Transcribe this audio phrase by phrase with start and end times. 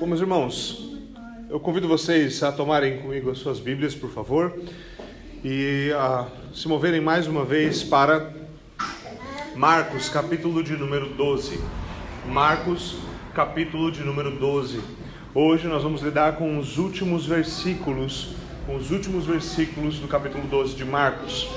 [0.00, 0.96] Bom, meus irmãos,
[1.50, 4.56] eu convido vocês a tomarem comigo as suas Bíblias, por favor,
[5.42, 8.32] e a se moverem mais uma vez para
[9.56, 11.60] Marcos, capítulo de número 12.
[12.28, 12.98] Marcos,
[13.34, 14.80] capítulo de número 12.
[15.34, 18.36] Hoje nós vamos lidar com os últimos versículos,
[18.66, 21.48] com os últimos versículos do capítulo 12 de Marcos.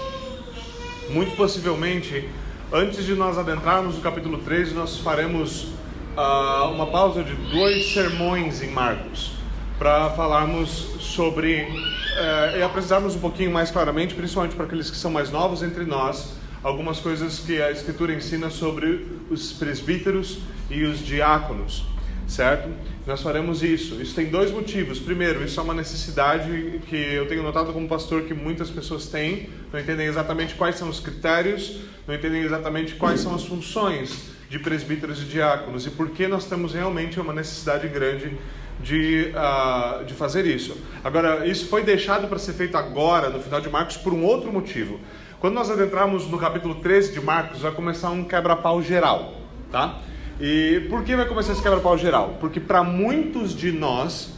[1.12, 2.28] Muito possivelmente,
[2.74, 5.80] antes de nós adentrarmos no capítulo 13, nós faremos
[6.18, 9.32] uh, uma pausa de dois sermões em Marcos
[9.78, 10.70] para falarmos
[11.00, 15.64] sobre uh, e apresentarmos um pouquinho mais claramente, principalmente para aqueles que são mais novos
[15.64, 16.34] entre nós,
[16.64, 21.84] algumas coisas que a Escritura ensina sobre os presbíteros e os diáconos,
[22.28, 22.70] certo?
[23.08, 24.00] Nós faremos isso.
[24.00, 25.00] Isso tem dois motivos.
[25.00, 29.50] Primeiro, isso é uma necessidade que eu tenho notado como pastor que muitas pessoas têm,
[29.74, 34.60] não entendem exatamente quais são os critérios, não entendem exatamente quais são as funções de
[34.60, 38.38] presbíteros e diáconos e por que nós temos realmente uma necessidade grande
[38.82, 40.76] de, uh, de fazer isso.
[41.02, 44.52] Agora, isso foi deixado para ser feito agora, no final de Marcos, por um outro
[44.52, 45.00] motivo.
[45.40, 49.36] Quando nós adentrarmos no capítulo 13 de Marcos, vai começar um quebra-pau geral,
[49.72, 50.00] tá?
[50.38, 52.36] E por que vai começar esse quebra-pau geral?
[52.42, 54.34] Porque para muitos de nós,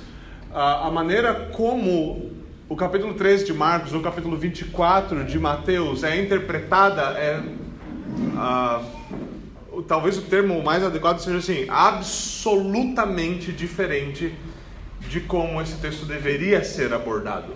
[0.53, 2.31] a maneira como
[2.69, 7.41] o capítulo 13 de Marcos ou o capítulo 24 de Mateus é interpretada é
[9.81, 14.33] talvez o termo mais adequado seja assim, absolutamente diferente
[15.09, 17.53] de como esse texto deveria ser abordado.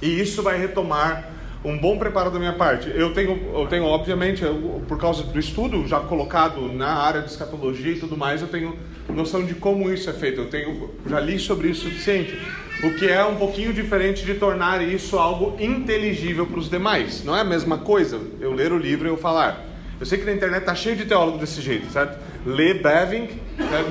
[0.00, 1.30] E isso vai retomar
[1.64, 2.90] um bom preparo da minha parte.
[2.94, 7.30] Eu tenho, eu tenho obviamente, eu, por causa do estudo já colocado na área de
[7.30, 8.76] escatologia e tudo mais, eu tenho
[9.08, 10.40] noção de como isso é feito.
[10.40, 12.36] Eu tenho, já li sobre isso o suficiente.
[12.82, 17.22] O que é um pouquinho diferente de tornar isso algo inteligível para os demais.
[17.22, 19.71] Não é a mesma coisa eu ler o livro e eu falar.
[20.02, 22.18] Eu sei que na internet tá cheio de teólogo desse jeito, certo?
[22.44, 23.28] Lê Beving,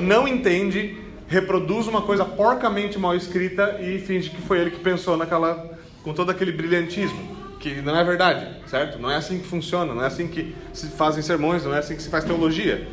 [0.02, 5.16] não entende, reproduz uma coisa porcamente mal escrita e finge que foi ele que pensou
[5.16, 5.72] naquela
[6.04, 7.18] com todo aquele brilhantismo,
[7.62, 9.00] que não é verdade, certo?
[9.00, 11.96] Não é assim que funciona, não é assim que se fazem sermões, não é assim
[11.96, 12.86] que se faz teologia.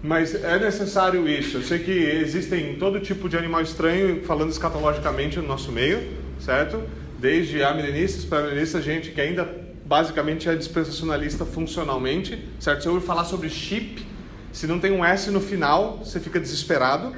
[0.00, 1.56] Mas é necessário isso.
[1.56, 6.00] Eu sei que existem todo tipo de animal estranho falando escatologicamente no nosso meio,
[6.38, 6.80] certo?
[7.18, 9.61] Desde amilenistas para amilenistas, gente que ainda
[9.92, 12.82] basicamente é dispensacionalista funcionalmente, certo?
[12.82, 14.02] Se eu falar sobre chip,
[14.50, 17.14] se não tem um S no final, você fica desesperado,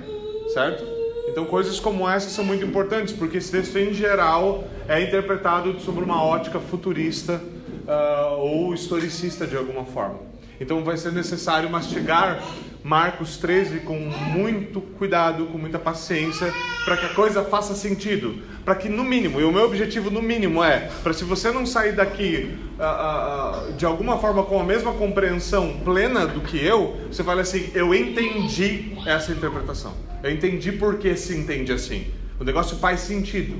[0.53, 0.85] certo?
[1.29, 6.03] Então coisas como essa são muito importantes, porque esse texto em geral é interpretado sobre
[6.03, 7.41] uma ótica futurista
[7.87, 10.19] uh, ou historicista de alguma forma.
[10.61, 12.43] Então vai ser necessário mastigar
[12.85, 16.53] Marcos 13 com muito cuidado, com muita paciência,
[16.85, 18.43] para que a coisa faça sentido.
[18.63, 21.65] Para que, no mínimo, e o meu objetivo no mínimo é, para se você não
[21.65, 26.99] sair daqui uh, uh, de alguma forma com a mesma compreensão plena do que eu,
[27.11, 29.95] você fala assim: eu entendi essa interpretação.
[30.23, 32.13] Eu entendi por que se entende assim.
[32.39, 33.57] O negócio faz sentido.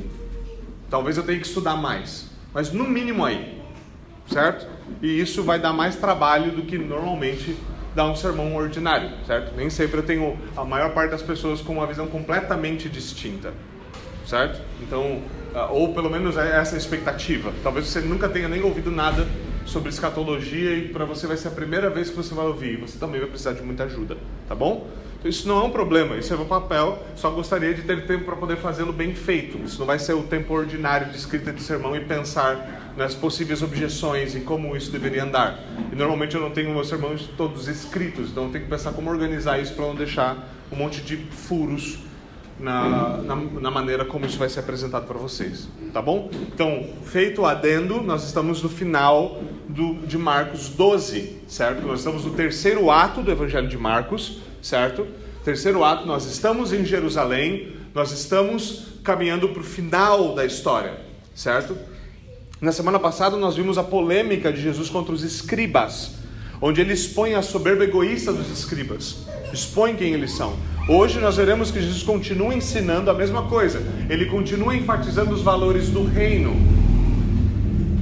[0.91, 2.29] Talvez eu tenha que estudar mais.
[2.53, 3.59] Mas no mínimo aí.
[4.27, 4.67] Certo?
[5.03, 7.57] E isso vai dar mais trabalho do que normalmente
[7.95, 9.55] dar um sermão ordinário, certo?
[9.57, 13.53] Nem sempre eu tenho a maior parte das pessoas com uma visão completamente distinta,
[14.27, 14.61] certo?
[14.83, 15.23] Então,
[15.55, 17.53] ah, ou pelo menos é essa a expectativa.
[17.63, 19.27] Talvez você nunca tenha nem ouvido nada
[19.65, 22.77] sobre escatologia e para você vai ser a primeira vez que você vai ouvir.
[22.79, 24.17] Você também vai precisar de muita ajuda,
[24.49, 24.89] tá bom?
[25.25, 28.37] Isso não é um problema, isso é meu papel, só gostaria de ter tempo para
[28.37, 29.57] poder fazê-lo bem feito.
[29.65, 33.63] Isso não vai ser o tempo ordinário de escrita de sermão e pensar nas possíveis
[33.63, 35.59] objeções e como isso deveria andar.
[35.91, 39.11] E normalmente eu não tenho meus sermões todos escritos, então eu tenho que pensar como
[39.11, 42.01] organizar isso para não deixar um monte de furos
[42.61, 46.31] na, na, na, maneira como isso vai ser apresentado para vocês, tá bom?
[46.55, 51.85] Então, feito o adendo, nós estamos no final do, de Marcos 12, certo?
[51.85, 55.07] Nós estamos no terceiro ato do Evangelho de Marcos certo?
[55.45, 60.99] Terceiro ato, nós estamos em Jerusalém, nós estamos caminhando para o final da história,
[61.35, 61.77] certo?
[62.63, 66.13] Na semana passada nós vimos a polêmica de Jesus contra os escribas,
[66.63, 70.57] onde ele expõe a soberba egoísta dos escribas, expõe quem eles são.
[70.89, 75.91] Hoje nós veremos que Jesus continua ensinando a mesma coisa, ele continua enfatizando os valores
[75.91, 76.57] do reino.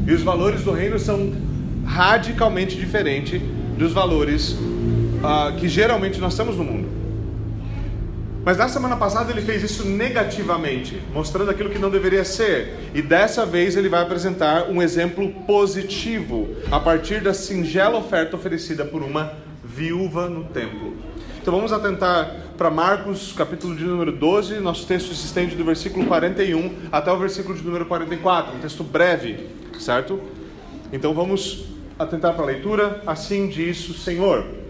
[0.07, 1.33] E os valores do reino são
[1.85, 3.43] radicalmente diferentes
[3.77, 4.57] dos valores
[5.23, 7.03] uh, que geralmente nós temos no mundo.
[8.45, 12.91] Mas na semana passada ele fez isso negativamente, mostrando aquilo que não deveria ser.
[12.93, 18.85] E dessa vez ele vai apresentar um exemplo positivo a partir da singela oferta oferecida
[18.85, 19.33] por uma
[19.65, 20.97] viúva no templo.
[21.41, 24.59] Então vamos atentar para Marcos, capítulo de número 12.
[24.59, 28.83] Nosso texto se estende do versículo 41 até o versículo de número 44, um texto
[28.83, 29.49] breve,
[29.79, 30.21] certo?
[30.93, 31.65] Então vamos
[31.97, 33.03] atentar para a leitura.
[33.07, 34.62] Assim diz o Senhor.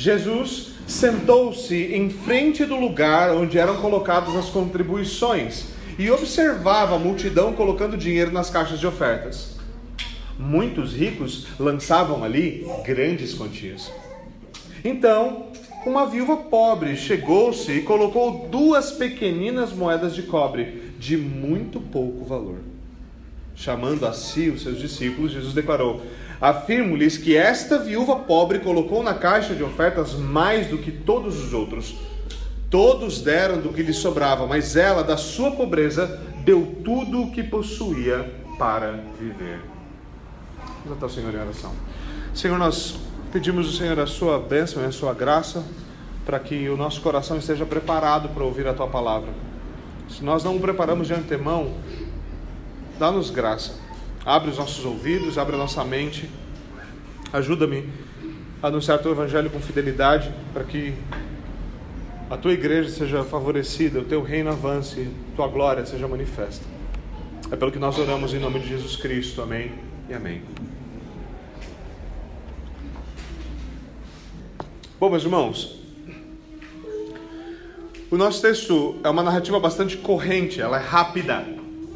[0.00, 5.66] Jesus sentou-se em frente do lugar onde eram colocadas as contribuições
[5.98, 9.58] e observava a multidão colocando dinheiro nas caixas de ofertas.
[10.38, 13.92] Muitos ricos lançavam ali grandes quantias.
[14.82, 15.48] Então,
[15.84, 22.60] uma viúva pobre chegou-se e colocou duas pequeninas moedas de cobre de muito pouco valor.
[23.54, 26.00] Chamando a si os seus discípulos, Jesus declarou:
[26.40, 31.52] Afirmo-lhes que esta viúva pobre colocou na caixa de ofertas mais do que todos os
[31.52, 31.96] outros.
[32.70, 37.42] Todos deram do que lhe sobrava, mas ela, da sua pobreza, deu tudo o que
[37.42, 39.60] possuía para viver.
[40.84, 41.72] Vamos até o Senhor em oração.
[42.32, 42.96] Senhor, nós
[43.32, 45.64] pedimos ao Senhor a sua bênção e a sua graça
[46.24, 49.30] para que o nosso coração esteja preparado para ouvir a tua palavra.
[50.08, 51.74] Se nós não o preparamos de antemão,
[52.98, 53.74] dá-nos graça.
[54.24, 56.28] Abre os nossos ouvidos, abre a nossa mente.
[57.32, 57.88] Ajuda-me
[58.62, 60.94] a anunciar o teu evangelho com fidelidade para que
[62.28, 66.64] a tua igreja seja favorecida, o teu reino avance, tua glória seja manifesta.
[67.50, 69.42] É pelo que nós oramos em nome de Jesus Cristo.
[69.42, 69.72] Amém
[70.08, 70.42] e amém.
[75.00, 75.80] Bom, meus irmãos,
[78.10, 81.46] o nosso texto é uma narrativa bastante corrente, ela é rápida,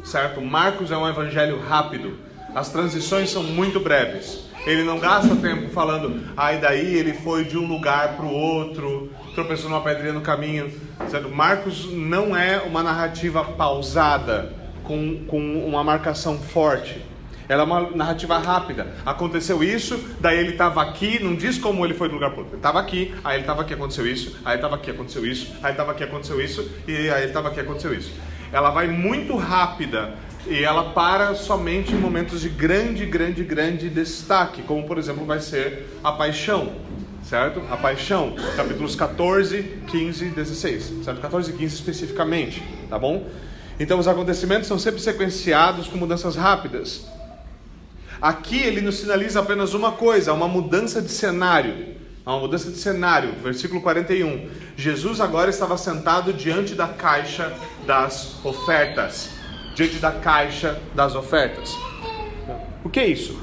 [0.05, 0.41] certo?
[0.41, 2.17] Marcos é um evangelho rápido,
[2.53, 4.45] as transições são muito breves.
[4.65, 8.33] Ele não gasta tempo falando, ah, e daí ele foi de um lugar para o
[8.33, 10.71] outro, tropeçou numa pedrinha no caminho,
[11.07, 11.29] certo?
[11.29, 14.51] Marcos não é uma narrativa pausada,
[14.85, 17.01] com, com uma marcação forte.
[17.47, 18.87] Ela é uma narrativa rápida.
[19.05, 22.53] Aconteceu isso, daí ele estava aqui, não diz como ele foi do lugar para outro.
[22.53, 25.51] Ele estava aqui, aí ele estava aqui, aconteceu isso, aí ele estava aqui, aconteceu isso,
[25.61, 28.11] aí ele estava aqui, aconteceu isso, e aí ele estava aqui, aconteceu isso.
[28.55, 30.13] Ela vai muito rápida
[30.47, 35.41] e ela para somente em momentos de grande, grande, grande destaque, como por exemplo vai
[35.41, 36.71] ser a paixão,
[37.21, 37.61] certo?
[37.69, 41.19] A paixão, capítulos 14, 15 16, certo?
[41.19, 43.27] 14 e 15 especificamente, tá bom?
[43.77, 47.05] Então os acontecimentos são sempre sequenciados com mudanças rápidas.
[48.21, 51.94] Aqui ele nos sinaliza apenas uma coisa, uma mudança de cenário.
[52.25, 54.49] Uma mudança de cenário, versículo 41.
[54.75, 57.53] Jesus agora estava sentado diante da caixa
[57.85, 59.29] das ofertas.
[59.75, 61.77] Diante da caixa das ofertas.
[62.83, 63.39] O que é isso?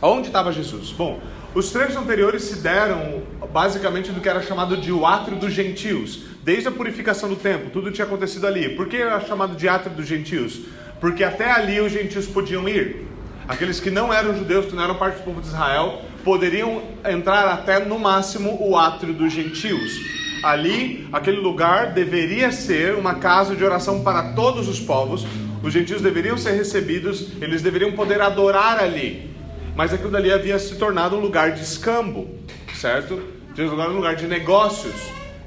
[0.00, 0.90] Aonde estava Jesus?
[0.90, 1.20] Bom,
[1.54, 6.20] os trechos anteriores se deram basicamente do que era chamado de o átrio dos gentios.
[6.42, 8.70] Desde a purificação do templo, tudo tinha acontecido ali.
[8.74, 10.62] Por que era chamado de átrio dos gentios?
[10.98, 13.06] Porque até ali os gentios podiam ir.
[13.46, 17.46] Aqueles que não eram judeus, que não eram parte do povo de Israel, poderiam entrar
[17.48, 20.00] até no máximo o átrio dos gentios.
[20.42, 25.24] Ali, aquele lugar deveria ser uma casa de oração para todos os povos.
[25.62, 29.30] Os gentios deveriam ser recebidos, eles deveriam poder adorar ali.
[29.76, 32.28] Mas aquilo dali havia se tornado um lugar de escambo,
[32.74, 33.22] certo?
[33.54, 34.94] De um lugar de negócios.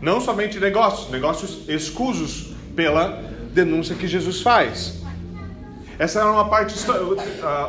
[0.01, 3.21] Não somente negócios, negócios escusos pela
[3.53, 5.04] denúncia que Jesus faz.
[5.97, 6.75] Essa era uma parte.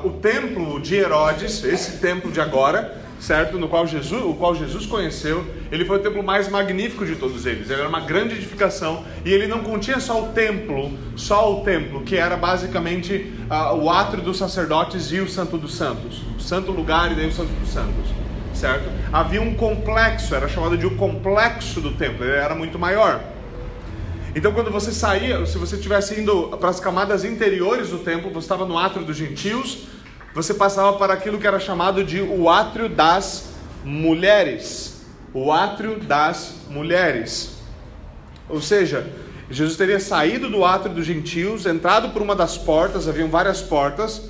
[0.05, 3.59] O templo de Herodes, esse templo de agora, certo?
[3.59, 7.47] No qual Jesus, o qual Jesus conheceu, ele foi o templo mais magnífico de todos
[7.47, 7.71] eles.
[7.71, 12.03] Ele era uma grande edificação e ele não continha só o templo, só o templo,
[12.03, 16.73] que era basicamente uh, o átrio dos sacerdotes e o Santo dos Santos, o Santo
[16.73, 18.11] Lugar e daí o Santo dos Santos,
[18.53, 18.89] certo?
[19.13, 22.25] Havia um complexo, era chamado de o complexo do templo.
[22.25, 23.21] Ele era muito maior.
[24.37, 28.45] Então, quando você saía, se você estivesse indo para as camadas interiores do templo, você
[28.45, 29.87] estava no átrio dos gentios,
[30.35, 35.07] você passava para aquilo que era chamado de o átrio das mulheres.
[35.33, 37.63] O átrio das mulheres.
[38.47, 39.11] Ou seja,
[39.51, 44.29] Jesus teria saído do átrio dos gentios, entrado por uma das portas, haviam várias portas,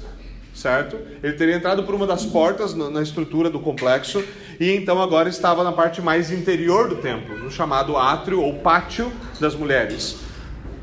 [0.54, 0.96] certo?
[1.20, 4.22] Ele teria entrado por uma das portas na estrutura do complexo
[4.58, 9.12] e então agora estava na parte mais interior do templo, no chamado átrio ou pátio
[9.40, 10.16] das mulheres,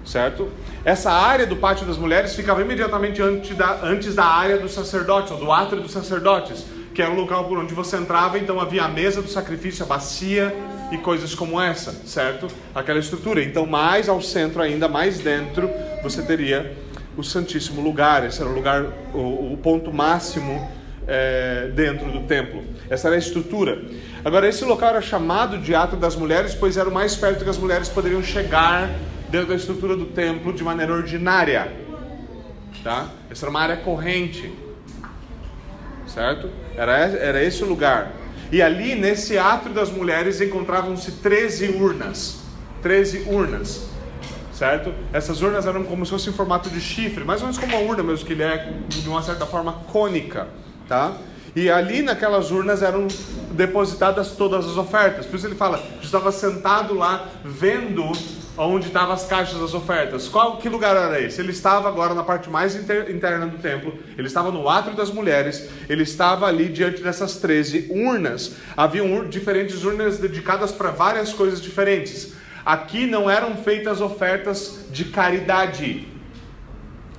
[0.05, 0.49] certo?
[0.85, 5.31] Essa área do pátio das mulheres ficava imediatamente antes da, antes da área dos sacerdotes,
[5.31, 8.83] ou do átrio dos sacerdotes, que era o local por onde você entrava, então havia
[8.83, 10.53] a mesa do sacrifício, a bacia
[10.91, 12.47] e coisas como essa, certo?
[12.75, 13.43] Aquela estrutura.
[13.43, 15.69] Então, mais ao centro ainda, mais dentro,
[16.03, 16.75] você teria
[17.17, 18.25] o Santíssimo Lugar.
[18.25, 20.69] Esse era o lugar, o, o ponto máximo
[21.07, 22.63] é, dentro do templo.
[22.89, 23.81] Essa era a estrutura.
[24.23, 27.49] Agora, esse local era chamado de Ato das Mulheres, pois era o mais perto que
[27.49, 28.89] as mulheres poderiam chegar
[29.29, 31.71] dentro da estrutura do templo de maneira ordinária.
[32.83, 33.09] Tá?
[33.29, 34.53] Essa era uma área corrente.
[36.05, 36.49] Certo?
[36.75, 38.11] Era, era esse o lugar.
[38.51, 42.43] E ali, nesse átrio das mulheres, encontravam-se 13 urnas.
[42.81, 43.89] 13 urnas.
[44.51, 44.93] Certo?
[45.11, 47.89] Essas urnas eram como se fosse em formato de chifre, mais ou menos como uma
[47.89, 50.47] urna mesmo, que ele é de uma certa forma cônica
[50.87, 51.17] tá?
[51.55, 53.07] E ali naquelas urnas eram
[53.51, 55.25] depositadas todas as ofertas.
[55.25, 58.11] Por isso ele fala, estava sentado lá vendo
[58.57, 60.27] onde estavam as caixas das ofertas.
[60.27, 61.41] Qual que lugar era esse?
[61.41, 63.97] Ele estava agora na parte mais inter, interna do templo.
[64.17, 65.69] Ele estava no átrio das mulheres.
[65.89, 68.55] Ele estava ali diante dessas 13 urnas.
[68.75, 72.33] Havia ur, diferentes urnas dedicadas para várias coisas diferentes.
[72.65, 76.07] Aqui não eram feitas ofertas de caridade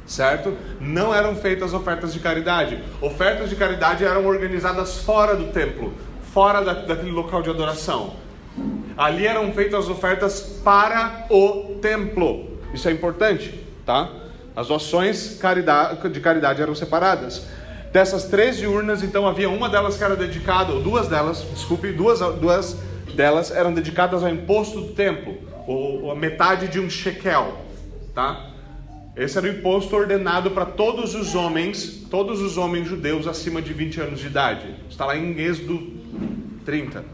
[0.07, 0.57] certo?
[0.81, 2.83] Não eram feitas ofertas de caridade.
[3.01, 5.93] Ofertas de caridade eram organizadas fora do templo,
[6.33, 8.15] fora da, daquele local de adoração.
[8.97, 12.59] Ali eram feitas ofertas para o templo.
[12.73, 14.11] Isso é importante, tá?
[14.55, 15.41] As doações
[16.13, 17.47] de caridade eram separadas.
[17.93, 22.21] Dessas 13 urnas, então havia uma delas que era dedicada, ou duas delas, desculpe, duas,
[22.41, 22.77] duas
[23.15, 27.59] delas eram dedicadas ao imposto do templo, ou, ou a metade de um shekel,
[28.13, 28.54] tá?
[29.17, 33.73] Esse era o imposto ordenado para todos os homens, todos os homens judeus acima de
[33.73, 34.75] 20 anos de idade.
[34.91, 35.81] Está lá em Êxodo
[36.65, 37.05] 30,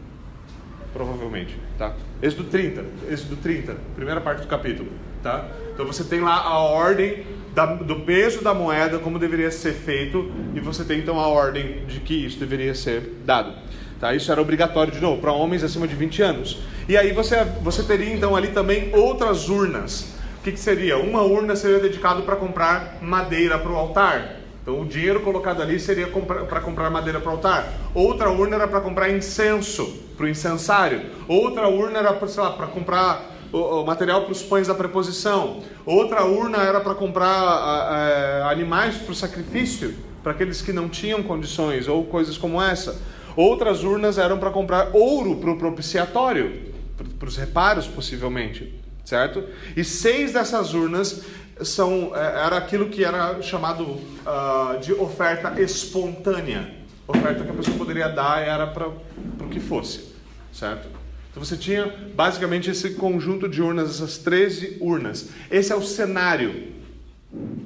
[0.91, 1.93] provavelmente, tá?
[2.19, 4.89] Êxodo 30, Êxodo 30, primeira parte do capítulo,
[5.21, 5.47] tá?
[5.71, 10.31] Então você tem lá a ordem da, do peso da moeda, como deveria ser feito,
[10.55, 13.53] e você tem então a ordem de que isso deveria ser dado.
[13.99, 14.15] Tá?
[14.15, 16.63] Isso era obrigatório de novo para homens acima de 20 anos.
[16.89, 20.97] E aí você, você teria então ali também outras urnas o que, que seria?
[20.97, 24.37] Uma urna seria dedicado para comprar madeira para o altar.
[24.59, 27.71] Então o dinheiro colocado ali seria para comprar madeira para o altar.
[27.93, 29.85] Outra urna era para comprar incenso
[30.17, 31.03] para o incensário.
[31.27, 35.61] Outra urna era para comprar o, o material para os pães da preposição.
[35.85, 39.93] Outra urna era para comprar animais para o sacrifício,
[40.23, 42.99] para aqueles que não tinham condições, ou coisas como essa.
[43.35, 46.73] Outras urnas eram para comprar ouro para o propiciatório,
[47.19, 48.80] para os reparos possivelmente
[49.11, 49.43] certo?
[49.75, 51.23] E seis dessas urnas
[51.61, 56.75] são é, era aquilo que era chamado uh, de oferta espontânea.
[57.05, 60.15] Oferta que a pessoa poderia dar era para o que fosse,
[60.53, 60.87] certo?
[61.29, 65.29] Então você tinha basicamente esse conjunto de urnas, essas 13 urnas.
[65.49, 66.71] Esse é o cenário,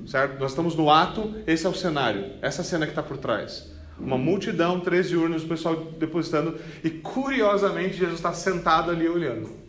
[0.08, 0.40] certo?
[0.40, 3.72] Nós estamos no ato, esse é o cenário, essa cena que está por trás.
[4.00, 9.65] Uma multidão, 13 urnas, o pessoal depositando, e curiosamente Jesus está sentado ali olhando?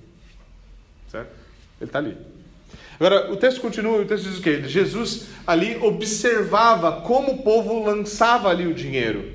[1.81, 2.17] Ele está ali.
[2.99, 4.63] Agora, o texto continua, o texto diz o quê?
[4.67, 9.33] Jesus ali observava como o povo lançava ali o dinheiro.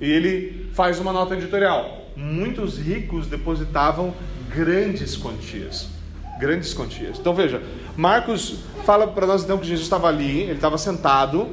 [0.00, 2.06] E ele faz uma nota editorial.
[2.16, 4.14] Muitos ricos depositavam
[4.54, 5.88] grandes quantias.
[6.38, 7.18] Grandes quantias.
[7.18, 7.60] Então veja,
[7.96, 11.48] Marcos fala para nós então que Jesus estava ali, ele estava sentado,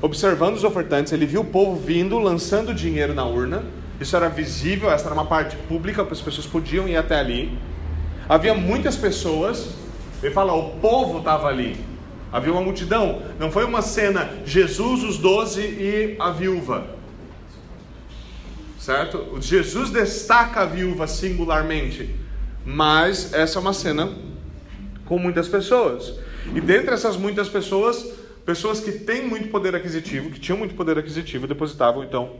[0.00, 3.64] observando os ofertantes, ele viu o povo vindo, lançando dinheiro na urna.
[4.00, 7.58] Isso era visível, essa era uma parte pública, as pessoas podiam ir até ali.
[8.28, 9.68] Havia muitas pessoas,
[10.22, 11.76] ele fala, o povo estava ali.
[12.32, 13.22] Havia uma multidão.
[13.38, 16.86] Não foi uma cena Jesus, os doze e a viúva.
[18.78, 19.38] Certo?
[19.40, 22.14] Jesus destaca a viúva singularmente.
[22.64, 24.12] Mas essa é uma cena
[25.04, 26.18] com muitas pessoas.
[26.54, 28.04] E dentre essas muitas pessoas,
[28.44, 32.36] pessoas que têm muito poder aquisitivo, que tinham muito poder aquisitivo, depositavam então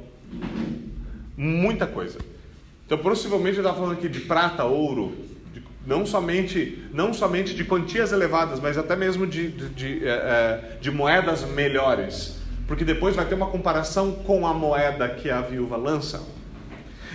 [1.36, 2.18] muita coisa.
[2.86, 5.12] Então, possivelmente, eu estava falando aqui de prata, ouro,
[5.86, 10.78] não somente, não somente de quantias elevadas, mas até mesmo de, de, de, é, é,
[10.80, 12.38] de, moedas melhores.
[12.66, 16.26] Porque depois vai ter uma comparação com a moeda que a viúva lança.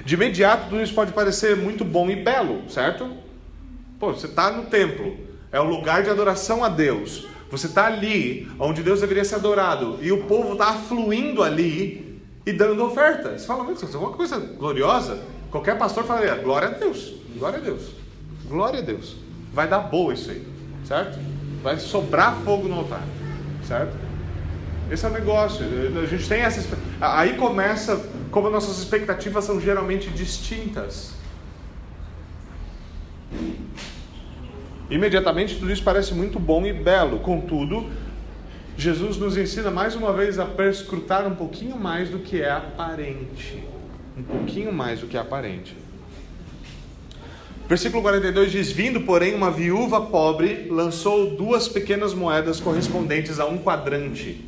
[0.05, 3.11] De imediato, tudo isso pode parecer muito bom e belo, certo?
[3.99, 5.17] Pô, você está no templo,
[5.51, 7.27] é o lugar de adoração a Deus.
[7.51, 12.53] Você está ali, onde Deus deveria ser adorado, e o povo está afluindo ali e
[12.53, 13.37] dando oferta.
[13.37, 15.21] Você fala, isso é uma coisa gloriosa.
[15.51, 18.00] Qualquer pastor falaria, glória a Deus, glória a Deus.
[18.51, 19.15] Glória a Deus.
[19.53, 20.45] Vai dar boa isso aí,
[20.83, 21.17] certo?
[21.63, 23.03] Vai sobrar fogo no altar,
[23.65, 23.95] certo?
[24.91, 25.65] Esse é o negócio.
[26.03, 26.77] A gente tem essa.
[26.99, 31.13] Aí começa como nossas expectativas são geralmente distintas.
[34.89, 37.89] Imediatamente tudo isso parece muito bom e belo, contudo,
[38.75, 43.63] Jesus nos ensina mais uma vez a perscrutar um pouquinho mais do que é aparente.
[44.17, 45.80] Um pouquinho mais do que é aparente.
[47.71, 53.57] Versículo 42 diz: Vindo, porém, uma viúva pobre lançou duas pequenas moedas correspondentes a um
[53.57, 54.43] quadrante.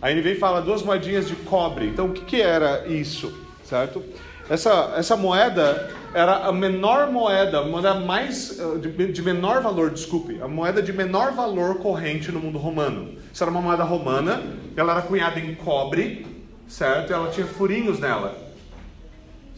[0.00, 1.88] Aí ele vem e fala duas moedinhas de cobre.
[1.88, 3.38] Então, o que, que era isso?
[3.64, 4.02] Certo?
[4.48, 9.90] Essa, essa moeda era a menor moeda, a moeda mais eh, de, de menor valor,
[9.90, 13.14] desculpe, a moeda de menor valor corrente no mundo romano.
[13.30, 14.42] Isso era uma moeda romana,
[14.74, 16.26] ela era cunhada em cobre,
[16.66, 17.10] certo?
[17.10, 18.34] E ela tinha furinhos nela,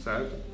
[0.02, 0.45] certo?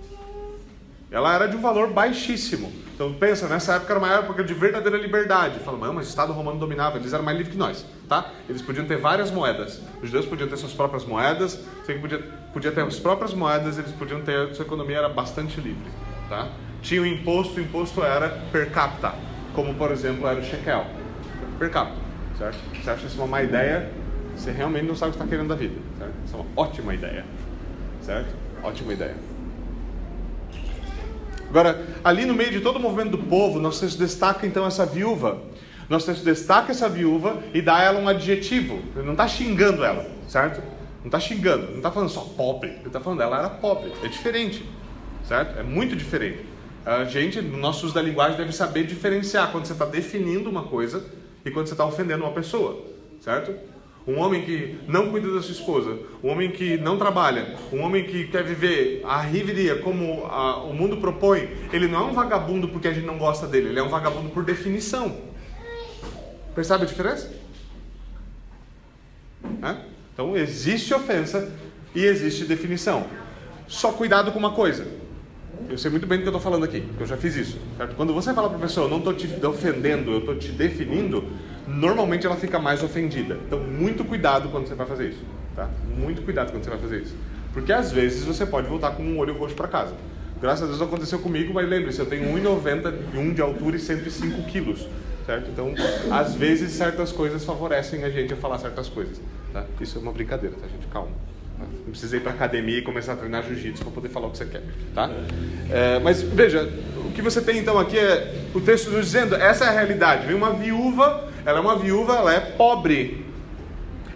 [1.12, 2.72] Ela era de um valor baixíssimo.
[2.94, 5.58] Então pensa, nessa época era uma época de verdadeira liberdade.
[5.60, 8.30] Fala, mas o Estado romano dominava, eles eram mais livres que nós, tá?
[8.48, 9.80] Eles podiam ter várias moedas.
[10.02, 12.18] Os judeus podiam ter suas próprias moedas, você podia,
[12.52, 15.90] podia ter as próprias moedas, eles podiam ter, sua economia era bastante livre,
[16.28, 16.48] tá?
[16.80, 19.14] Tinha o imposto, o imposto era per capita,
[19.54, 20.86] como por exemplo era o shekel,
[21.58, 21.98] per capita,
[22.38, 22.58] certo?
[22.82, 23.90] Você acha isso uma má ideia?
[24.34, 26.14] Você realmente não sabe o que está querendo da vida, certo?
[26.24, 27.24] Isso é uma ótima ideia,
[28.00, 28.34] certo?
[28.62, 29.31] Ótima ideia.
[31.52, 34.86] Agora, ali no meio de todo o movimento do povo, nosso texto destaca então essa
[34.86, 35.38] viúva.
[35.86, 38.80] Nosso texto destaca essa viúva e dá a ela um adjetivo.
[38.96, 40.62] Ele não está xingando ela, certo?
[41.00, 42.70] Não está xingando, não está falando só pobre.
[42.70, 43.92] Ele está falando ela era pobre.
[44.02, 44.64] É diferente,
[45.28, 45.58] certo?
[45.58, 46.38] É muito diferente.
[46.86, 50.62] A gente, no nosso uso da linguagem, deve saber diferenciar quando você está definindo uma
[50.62, 51.04] coisa
[51.44, 52.82] e quando você está ofendendo uma pessoa,
[53.20, 53.54] certo?
[54.06, 58.04] Um homem que não cuida da sua esposa, um homem que não trabalha, um homem
[58.04, 62.68] que quer viver a riveria como a, o mundo propõe, ele não é um vagabundo
[62.68, 65.16] porque a gente não gosta dele, ele é um vagabundo por definição.
[66.54, 67.32] Percebe a diferença?
[69.62, 69.76] É?
[70.12, 71.52] Então existe ofensa
[71.94, 73.06] e existe definição.
[73.68, 75.01] Só cuidado com uma coisa.
[75.68, 77.58] Eu sei muito bem do que eu estou falando aqui, porque eu já fiz isso.
[77.76, 77.94] Certo?
[77.94, 81.24] Quando você fala para a pessoa, eu não estou te ofendendo, eu estou te definindo,
[81.66, 83.38] normalmente ela fica mais ofendida.
[83.46, 85.24] Então, muito cuidado quando você vai fazer isso.
[85.54, 85.68] Tá?
[85.96, 87.14] Muito cuidado quando você vai fazer isso.
[87.52, 89.94] Porque às vezes você pode voltar com um olho roxo para casa.
[90.40, 94.88] Graças a Deus aconteceu comigo, mas lembre-se, eu tenho 1,91 de altura e 105 quilos.
[95.24, 95.50] Certo?
[95.50, 95.72] Então,
[96.10, 99.20] às vezes, certas coisas favorecem a gente a falar certas coisas.
[99.52, 99.64] Tá?
[99.80, 100.86] Isso é uma brincadeira, tá, gente?
[100.88, 101.12] Calma.
[101.84, 104.38] Não precisa ir para academia e começar a treinar jiu-jitsu para poder falar o que
[104.38, 104.62] você quer,
[104.94, 105.10] tá?
[105.70, 109.64] É, mas veja, o que você tem então aqui é o texto nos dizendo, essa
[109.64, 110.26] é a realidade.
[110.26, 113.24] Vem uma viúva, ela é uma viúva, ela é pobre.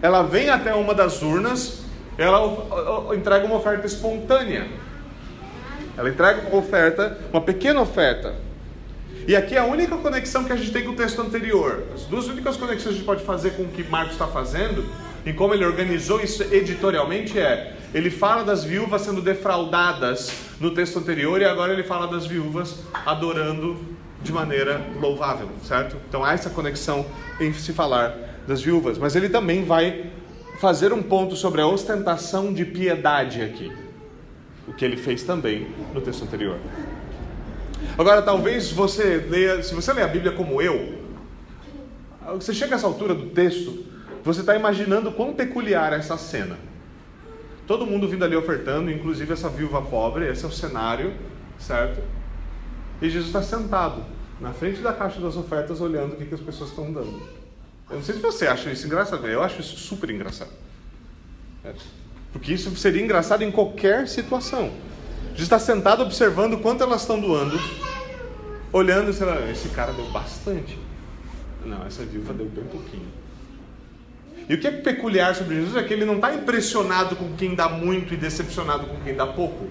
[0.01, 1.83] Ela vem até uma das urnas,
[2.17, 4.67] ela entrega uma oferta espontânea.
[5.97, 8.35] Ela entrega uma oferta, uma pequena oferta.
[9.27, 11.83] E aqui é a única conexão que a gente tem com o texto anterior.
[11.93, 14.85] As duas únicas conexões que a gente pode fazer com o que Marcos está fazendo
[15.27, 20.99] em como ele organizou isso editorialmente é: ele fala das viúvas sendo defraudadas no texto
[20.99, 23.77] anterior e agora ele fala das viúvas adorando
[24.23, 25.97] de maneira louvável, certo?
[26.07, 27.05] Então há essa conexão
[27.41, 30.11] em se falar das viúvas, mas ele também vai
[30.59, 33.69] fazer um ponto sobre a ostentação de piedade aqui,
[34.65, 36.57] o que ele fez também no texto anterior.
[37.97, 40.99] Agora, talvez você leia, se você lê a Bíblia como eu,
[42.35, 43.85] você chega a essa altura do texto,
[44.27, 46.57] você está imaginando quão peculiar é essa cena.
[47.65, 51.13] Todo mundo vindo ali ofertando, inclusive essa viúva pobre, esse é o cenário,
[51.57, 52.03] certo?
[53.01, 54.03] E Jesus está sentado
[54.41, 57.21] na frente da caixa das ofertas, olhando o que, que as pessoas estão dando.
[57.89, 60.51] Eu não sei se você acha isso engraçado, eu acho isso super engraçado.
[62.33, 64.73] Porque isso seria engraçado em qualquer situação.
[65.29, 67.57] Jesus está sentado observando quanto elas estão doando,
[68.73, 70.77] olhando e lá, esse cara deu bastante.
[71.65, 73.16] Não, essa viúva deu bem pouquinho.
[74.49, 77.53] E o que é peculiar sobre Jesus é que ele não está impressionado com quem
[77.53, 79.67] dá muito e decepcionado com quem dá pouco.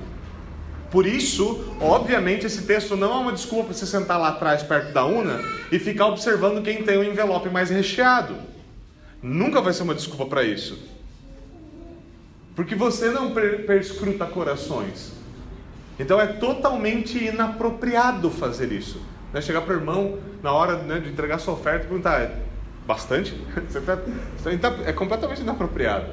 [0.91, 4.93] Por isso, obviamente, esse texto não é uma desculpa para você sentar lá atrás, perto
[4.93, 5.41] da urna,
[5.73, 8.37] e ficar observando quem tem o envelope mais recheado.
[9.23, 10.79] Nunca vai ser uma desculpa para isso.
[12.55, 15.13] Porque você não perscruta corações.
[15.99, 19.01] Então é totalmente inapropriado fazer isso.
[19.33, 19.41] Né?
[19.41, 22.31] Chegar para o irmão na hora né, de entregar sua oferta e perguntar:
[22.87, 23.35] Bastante?
[23.85, 26.07] Tá, tá, é completamente inapropriado.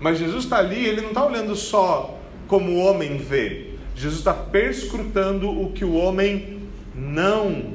[0.00, 3.74] Mas Jesus está ali, ele não está olhando só como o homem vê.
[3.94, 7.74] Jesus está perscrutando o que o homem não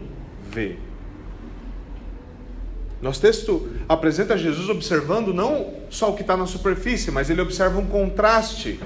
[0.49, 0.77] vê.
[3.01, 7.79] Nosso texto apresenta Jesus observando não só o que está na superfície, mas ele observa
[7.79, 8.79] um contraste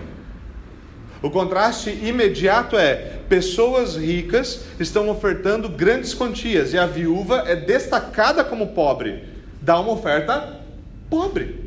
[1.26, 8.44] o contraste imediato é: pessoas ricas estão ofertando grandes quantias e a viúva é destacada
[8.44, 9.24] como pobre.
[9.60, 10.62] Dá uma oferta
[11.10, 11.66] pobre.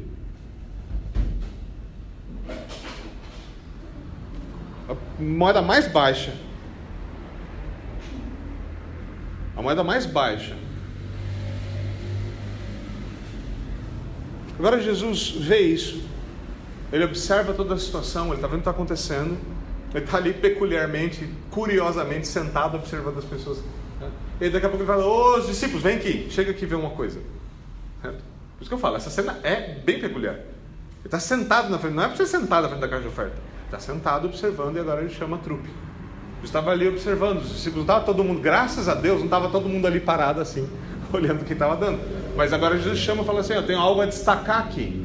[4.89, 6.33] A moeda mais baixa.
[9.57, 10.55] A moeda mais baixa.
[14.57, 16.01] Agora Jesus vê isso.
[16.93, 19.37] Ele observa toda a situação, ele está vendo o que está acontecendo.
[19.95, 23.63] Ele está ali peculiarmente, curiosamente, sentado observando as pessoas.
[24.41, 27.21] E daqui a pouco ele fala: Ô discípulos, vem aqui, chega aqui ver uma coisa.
[28.03, 28.13] Por
[28.61, 30.35] isso que eu falo: essa cena é bem peculiar.
[30.35, 30.47] Ele
[31.05, 33.37] está sentado na frente, não é para ser sentado na frente da caixa de oferta.
[33.65, 35.69] Está sentado observando e agora ele chama a trupe.
[36.39, 39.49] Eu estava ali observando, os discípulos, não estava todo mundo, graças a Deus, não estava
[39.49, 40.69] todo mundo ali parado assim,
[41.13, 42.01] olhando o que estava dando.
[42.37, 45.05] Mas agora Jesus chama e fala assim: Eu tenho algo a destacar aqui.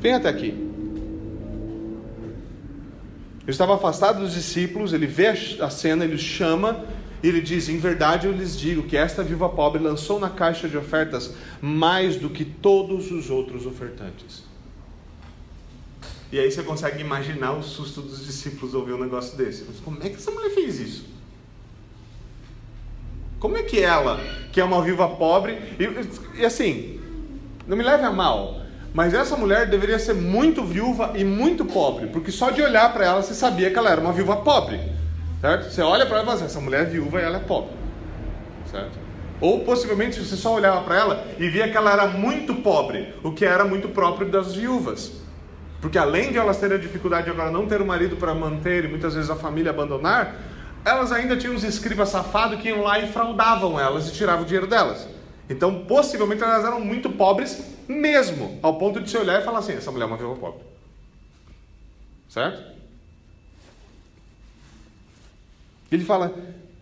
[0.00, 0.65] Vem até aqui.
[3.46, 6.84] Ele estava afastado dos discípulos, ele vê a cena, ele os chama
[7.22, 10.68] e ele diz: Em verdade eu lhes digo que esta viúva pobre lançou na caixa
[10.68, 11.32] de ofertas
[11.62, 14.44] mais do que todos os outros ofertantes.
[16.32, 19.64] E aí você consegue imaginar o susto dos discípulos ouvir um negócio desse.
[19.68, 21.06] Mas como é que essa mulher fez isso?
[23.38, 24.18] Como é que ela,
[24.50, 27.00] que é uma viúva pobre, e, e assim,
[27.64, 28.65] não me leve a mal,
[28.96, 33.04] mas essa mulher deveria ser muito viúva e muito pobre, porque só de olhar para
[33.04, 34.80] ela você sabia que ela era uma viúva pobre.
[35.38, 35.70] Certo?
[35.70, 37.72] Você olha para ela e fala assim, essa mulher é viúva e ela é pobre.
[38.70, 38.98] Certo?
[39.38, 43.32] Ou possivelmente você só olhava para ela e via que ela era muito pobre, o
[43.32, 45.12] que era muito próprio das viúvas.
[45.78, 48.34] Porque além de elas terem a dificuldade de agora não ter o um marido para
[48.34, 50.36] manter e muitas vezes a família abandonar,
[50.86, 54.46] elas ainda tinham uns escribas safados que iam lá e fraudavam elas e tiravam o
[54.46, 55.06] dinheiro delas.
[55.48, 59.74] Então, possivelmente, elas eram muito pobres mesmo, ao ponto de se olhar e falar assim:
[59.74, 60.60] essa mulher é uma viúva pobre.
[62.28, 62.76] Certo?
[65.90, 66.34] Ele fala: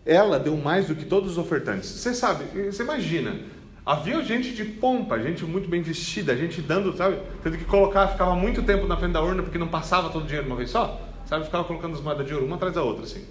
[0.05, 1.89] ela deu mais do que todos os ofertantes.
[1.89, 3.39] Você sabe, você imagina,
[3.85, 8.35] havia gente de pompa, gente muito bem vestida, gente dando, sabe, tendo que colocar, ficava
[8.35, 10.71] muito tempo na frente da urna porque não passava todo o dinheiro de uma vez
[10.71, 13.25] só, sabe, ficava colocando as moedas de ouro uma atrás da outra, assim.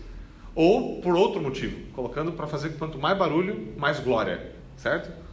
[0.54, 5.23] Ou por outro motivo, colocando para fazer quanto mais barulho, mais glória, certo?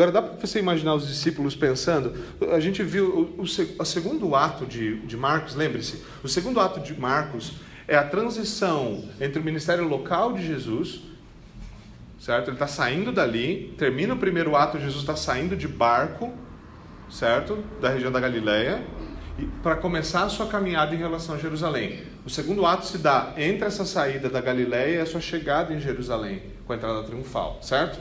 [0.00, 2.14] Agora, dá para você imaginar os discípulos pensando?
[2.54, 6.80] A gente viu o, o, o segundo ato de, de Marcos, lembre-se, o segundo ato
[6.80, 7.52] de Marcos
[7.86, 11.02] é a transição entre o ministério local de Jesus,
[12.18, 12.48] certo?
[12.48, 16.32] Ele está saindo dali, termina o primeiro ato, Jesus está saindo de barco,
[17.10, 17.62] certo?
[17.78, 18.82] Da região da Galileia,
[19.62, 22.04] para começar a sua caminhada em relação a Jerusalém.
[22.24, 25.78] O segundo ato se dá entre essa saída da Galileia e a sua chegada em
[25.78, 28.00] Jerusalém, com a entrada triunfal, certo?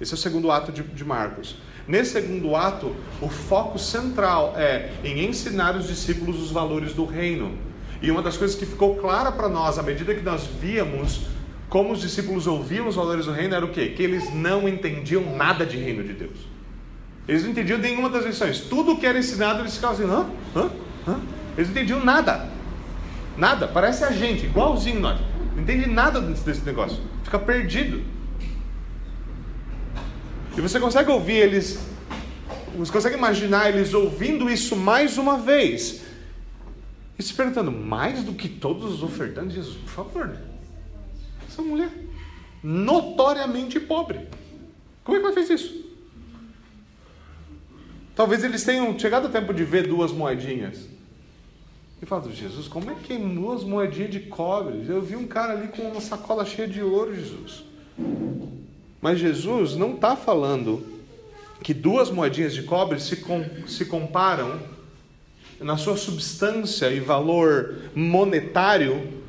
[0.00, 1.56] Esse é o segundo ato de, de Marcos.
[1.86, 7.58] Nesse segundo ato, o foco central é em ensinar os discípulos os valores do reino.
[8.00, 11.22] E uma das coisas que ficou clara para nós à medida que nós víamos
[11.70, 13.90] como os discípulos ouviam os valores do reino era o quê?
[13.90, 16.36] Que eles não entendiam nada de reino de Deus.
[17.28, 18.60] Eles não entendiam nenhuma das lições.
[18.60, 20.26] Tudo que era ensinado, eles ficavam assim, hã?
[20.56, 20.70] Hã?
[21.06, 21.20] Hã?
[21.56, 22.48] Eles não entendiam nada.
[23.36, 23.68] Nada.
[23.68, 25.20] Parece a gente, igualzinho nós.
[25.54, 26.98] Não entende nada desse negócio.
[27.22, 28.02] Fica perdido.
[30.56, 31.78] E você consegue ouvir eles,
[32.76, 36.02] você consegue imaginar eles ouvindo isso mais uma vez
[37.18, 40.40] e se perguntando: mais do que todos os ofertantes, Jesus, por favor, né?
[41.46, 41.90] essa mulher
[42.62, 44.20] notoriamente pobre,
[45.04, 45.90] como é que ela fez isso?
[48.14, 50.88] Talvez eles tenham chegado ao tempo de ver duas moedinhas.
[52.02, 54.84] E falado, Jesus, como é que tem duas moedinhas de cobre?
[54.88, 57.64] Eu vi um cara ali com uma sacola cheia de ouro, Jesus.
[59.00, 60.84] Mas Jesus não está falando
[61.62, 64.60] que duas moedinhas de cobre se, com, se comparam
[65.60, 69.20] na sua substância e valor monetário,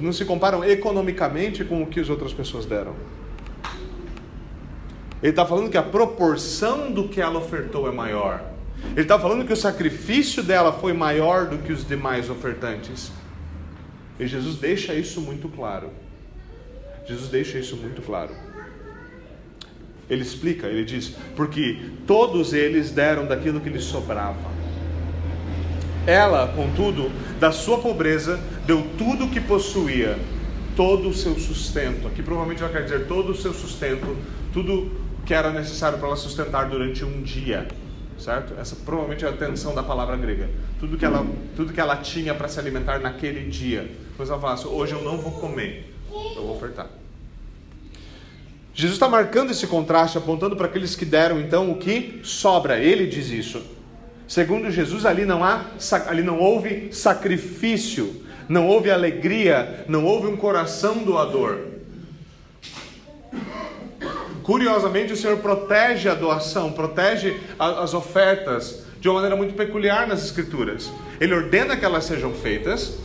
[0.00, 2.94] não se comparam economicamente com o que as outras pessoas deram.
[5.22, 8.44] Ele está falando que a proporção do que ela ofertou é maior.
[8.92, 13.10] Ele está falando que o sacrifício dela foi maior do que os demais ofertantes.
[14.20, 15.90] E Jesus deixa isso muito claro.
[17.06, 18.45] Jesus deixa isso muito claro.
[20.08, 24.56] Ele explica, ele diz: porque todos eles deram daquilo que lhes sobrava.
[26.06, 30.16] Ela, contudo, da sua pobreza, deu tudo o que possuía,
[30.76, 32.06] todo o seu sustento.
[32.06, 34.16] Aqui provavelmente ela quer dizer todo o seu sustento,
[34.52, 34.92] tudo
[35.24, 37.66] que era necessário para ela sustentar durante um dia.
[38.16, 38.54] Certo?
[38.58, 40.48] Essa provavelmente é a atenção da palavra grega.
[40.78, 43.90] Tudo que ela, tudo que ela tinha para se alimentar naquele dia.
[44.10, 46.88] Depois ela fala assim, hoje eu não vou comer, eu vou ofertar.
[48.78, 52.78] Jesus está marcando esse contraste, apontando para aqueles que deram então o que sobra.
[52.78, 53.62] Ele diz isso.
[54.28, 55.64] Segundo Jesus, ali não há,
[56.06, 61.58] ali não houve sacrifício, não houve alegria, não houve um coração doador.
[64.42, 70.22] Curiosamente, o Senhor protege a doação, protege as ofertas de uma maneira muito peculiar nas
[70.22, 70.92] Escrituras.
[71.18, 72.98] Ele ordena que elas sejam feitas,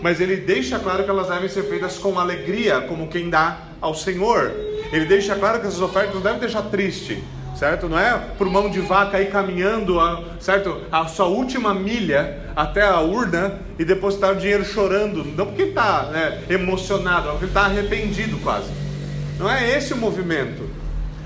[0.00, 3.94] mas ele deixa claro que elas devem ser feitas com alegria, como quem dá ao
[3.94, 4.75] Senhor.
[4.92, 7.22] Ele deixa claro que essas ofertas não devem deixar triste,
[7.56, 7.88] certo?
[7.88, 10.82] Não é por mão de vaca aí caminhando, a, certo?
[10.92, 16.04] A sua última milha até a urna e depositar o dinheiro chorando, não porque está
[16.04, 18.70] né, emocionado, mas porque está arrependido quase.
[19.38, 20.68] Não é esse o movimento.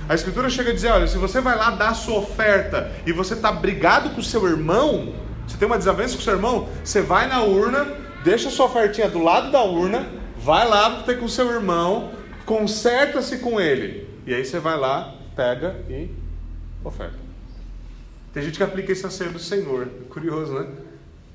[0.08, 3.12] A Escritura chega a dizer: olha, se você vai lá dar a sua oferta e
[3.12, 5.14] você está brigado com o seu irmão,
[5.46, 7.86] você tem uma desavença com o seu irmão, você vai na urna,
[8.24, 12.10] deixa a sua ofertinha do lado da urna, vai lá ter com o seu irmão,
[12.44, 14.08] conserta-se com ele.
[14.26, 16.10] E aí você vai lá, pega e
[16.84, 17.18] oferta.
[18.32, 19.86] Tem gente que aplica isso a ser do Senhor.
[20.08, 20.68] Curioso, né?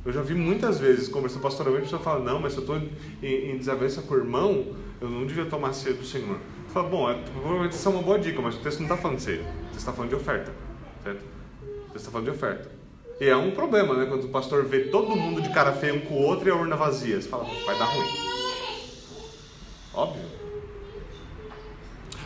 [0.06, 2.78] Eu já vi muitas vezes, conversando pastoralmente, a pessoa fala, não, mas se eu estou
[3.24, 4.68] em, em desavença com o irmão,
[5.02, 6.36] eu não devia tomar ceia do Senhor.
[6.36, 8.98] Eu falo, bom, é, provavelmente isso é uma boa dica, mas o texto não está
[8.98, 9.42] falando de ceia.
[9.42, 10.54] O texto está falando de oferta.
[11.04, 11.22] Certo?
[11.62, 12.72] O texto está falando de oferta.
[13.20, 14.06] E é um problema, né?
[14.06, 16.56] Quando o pastor vê todo mundo de cara feia um com o outro e a
[16.56, 17.20] urna vazia.
[17.20, 18.08] Você fala, vai dar ruim.
[19.94, 20.35] Óbvio.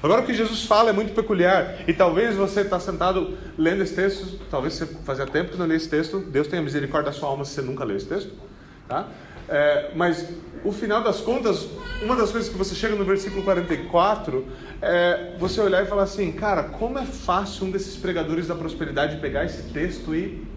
[0.01, 3.93] Agora o que Jesus fala é muito peculiar, e talvez você está sentado lendo esse
[3.93, 7.29] texto, talvez você fazia tempo que não lê esse texto, Deus tenha misericórdia da sua
[7.29, 8.31] alma se você nunca leu esse texto,
[8.87, 9.07] tá?
[9.49, 10.29] É, mas
[10.63, 11.67] o final das contas,
[12.01, 14.45] uma das coisas que você chega no versículo 44
[14.81, 19.17] é você olhar e falar assim, cara, como é fácil um desses pregadores da prosperidade
[19.17, 20.47] pegar esse texto e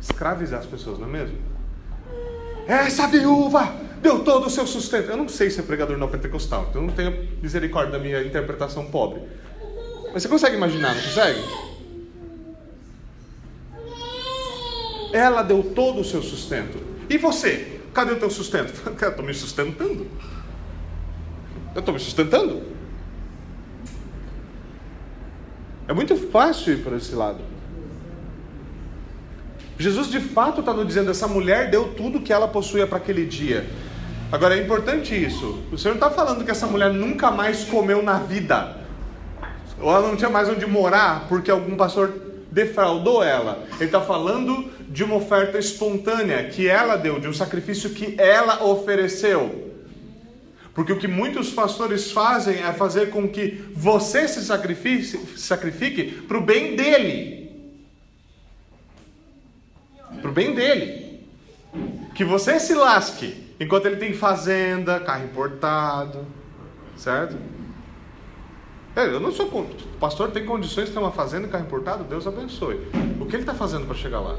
[0.00, 1.38] escravizar as pessoas, não é mesmo?
[2.68, 5.10] Essa viúva deu todo o seu sustento.
[5.10, 9.22] Eu não sei ser pregador não pentecostal, então não tenho misericórdia da minha interpretação pobre.
[10.12, 11.40] Mas você consegue imaginar, não consegue?
[15.12, 16.78] Ela deu todo o seu sustento.
[17.08, 17.80] E você?
[17.92, 18.72] Cadê o teu sustento?
[19.00, 20.06] Eu estou me sustentando.
[21.74, 22.62] Eu estou me sustentando.
[25.86, 27.40] É muito fácil ir para esse lado.
[29.78, 33.24] Jesus de fato está nos dizendo: essa mulher deu tudo que ela possuía para aquele
[33.24, 33.66] dia.
[34.30, 35.62] Agora é importante isso.
[35.72, 38.76] O Senhor não está falando que essa mulher nunca mais comeu na vida,
[39.80, 42.12] ou ela não tinha mais onde morar porque algum pastor
[42.50, 43.64] defraudou ela.
[43.76, 48.64] Ele está falando de uma oferta espontânea que ela deu, de um sacrifício que ela
[48.64, 49.66] ofereceu.
[50.74, 56.38] Porque o que muitos pastores fazem é fazer com que você se sacrifique, sacrifique para
[56.38, 57.38] o bem dele
[60.20, 61.20] para o bem dele.
[62.14, 66.26] Que você se lasque enquanto ele tem fazenda, carro importado,
[66.96, 67.36] certo?
[68.96, 69.66] É, eu não sou
[70.00, 72.80] pastor tem condições de ter uma fazenda e carro importado, Deus abençoe.
[73.20, 74.36] O que ele está fazendo para chegar lá?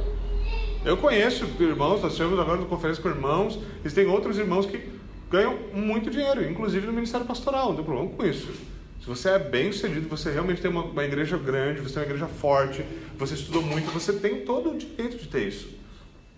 [0.83, 4.81] Eu conheço irmãos, nós tivemos agora uma conferência com irmãos, e tem outros irmãos que
[5.29, 8.51] ganham muito dinheiro, inclusive no ministério pastoral, não tem problema com isso.
[8.99, 12.09] Se você é bem sucedido, você realmente tem uma, uma igreja grande, você tem uma
[12.09, 12.83] igreja forte,
[13.17, 15.69] você estudou muito, você tem todo o direito de ter isso.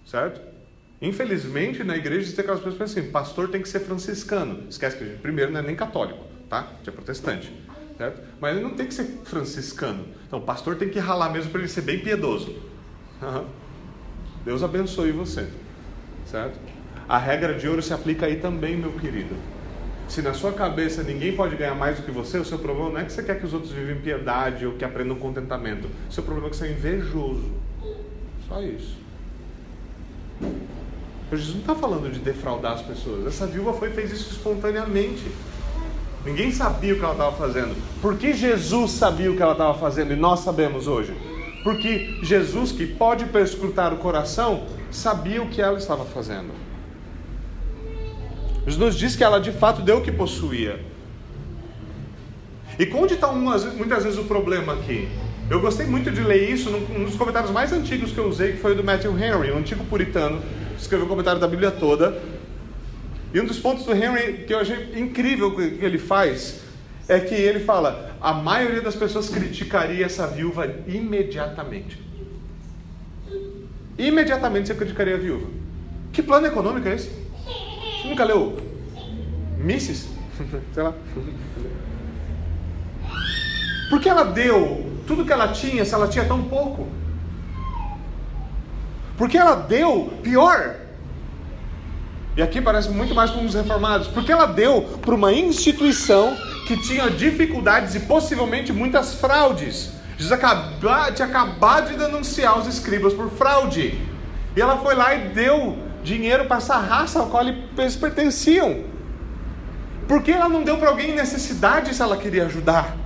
[0.06, 0.51] Certo?
[1.02, 4.66] Infelizmente, na igreja existem aquelas pessoas que pensam assim, pastor tem que ser franciscano.
[4.70, 6.60] Esquece que primeiro, não é nem católico, tá?
[6.60, 7.52] A gente é protestante.
[7.98, 8.22] Certo?
[8.40, 10.06] Mas ele não tem que ser franciscano.
[10.28, 12.56] Então, o pastor tem que ralar mesmo para ele ser bem piedoso.
[14.46, 15.48] Deus abençoe você.
[16.26, 16.60] Certo?
[17.08, 19.36] A regra de ouro se aplica aí também, meu querido.
[20.08, 23.00] Se na sua cabeça ninguém pode ganhar mais do que você, o seu problema não
[23.00, 25.88] é que você quer que os outros vivem piedade ou que aprendam contentamento.
[26.10, 27.52] O seu problema é que você é invejoso.
[28.48, 28.98] Só isso.
[31.38, 33.26] Jesus não está falando de defraudar as pessoas.
[33.26, 35.24] Essa viúva foi fez isso espontaneamente.
[36.26, 37.76] Ninguém sabia o que ela estava fazendo.
[38.02, 41.15] Por que Jesus sabia o que ela estava fazendo e nós sabemos hoje?
[41.63, 46.52] Porque Jesus, que pode perscrutar o coração, sabia o que ela estava fazendo.
[48.67, 50.80] Jesus diz que ela de fato deu o que possuía.
[52.78, 55.08] E onde está muitas vezes o problema aqui?
[55.50, 58.58] Eu gostei muito de ler isso num dos comentários mais antigos que eu usei, que
[58.60, 60.41] foi o do Matthew Henry, um antigo puritano,
[60.82, 62.22] escreveu um comentário da Bíblia toda.
[63.34, 66.62] E um dos pontos do Henry que eu achei incrível que ele faz
[67.08, 72.02] é que ele fala: a maioria das pessoas criticaria essa viúva imediatamente.
[73.98, 75.48] Imediatamente você criticaria a viúva.
[76.12, 77.10] Que plano econômico é esse?
[78.02, 78.58] Você nunca leu
[79.58, 80.10] Misses?
[80.74, 80.94] Sei lá.
[83.89, 86.88] Porque ela deu tudo que ela tinha se ela tinha tão pouco?
[89.21, 90.77] Porque ela deu pior.
[92.36, 94.07] E aqui parece muito mais como os reformados.
[94.07, 99.91] Porque ela deu para uma instituição que tinha dificuldades e possivelmente muitas fraudes.
[100.17, 103.93] Jesus acaba, tinha acabado de denunciar os escribas por fraude.
[104.55, 108.86] E ela foi lá e deu dinheiro para essa raça ao qual eles pertenciam.
[110.07, 112.97] Por que ela não deu para alguém em necessidade se ela queria ajudar?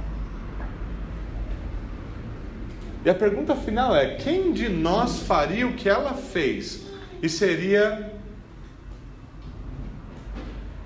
[3.06, 6.88] E a pergunta final é: quem de nós faria o que ela fez
[7.22, 8.12] e seria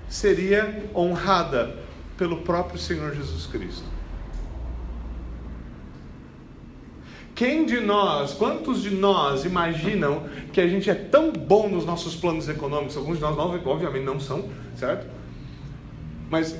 [0.06, 1.78] seria honrada
[2.18, 3.84] pelo próprio Senhor Jesus Cristo?
[7.34, 12.14] Quem de nós, quantos de nós imaginam que a gente é tão bom nos nossos
[12.14, 12.98] planos econômicos?
[12.98, 15.06] Alguns de nós, obviamente, não são, certo?
[16.28, 16.54] Mas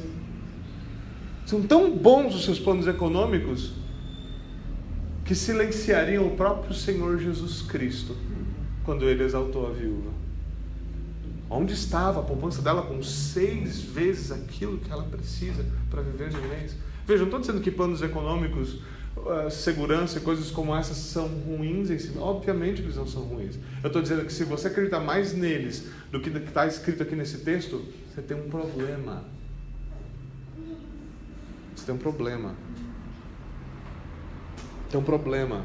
[1.44, 3.79] são tão bons os seus planos econômicos
[5.30, 8.16] que silenciariam o próprio Senhor Jesus Cristo
[8.84, 10.10] quando ele exaltou a viúva.
[11.48, 16.40] Onde estava a poupança dela com seis vezes aquilo que ela precisa para viver no
[16.48, 16.74] mês?
[17.06, 18.80] Veja, não estou dizendo que planos econômicos
[19.16, 22.12] uh, segurança e coisas como essas são ruins em si.
[22.18, 23.56] Obviamente eles não são ruins.
[23.84, 27.38] Eu estou dizendo que se você acredita mais neles do que está escrito aqui nesse
[27.44, 29.22] texto, você tem um problema.
[31.76, 32.56] Você tem um problema.
[34.90, 35.62] Tem um problema.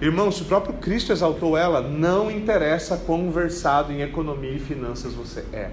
[0.00, 5.14] Irmão, se o próprio Cristo exaltou ela, não interessa quão versado em economia e finanças
[5.14, 5.70] você é.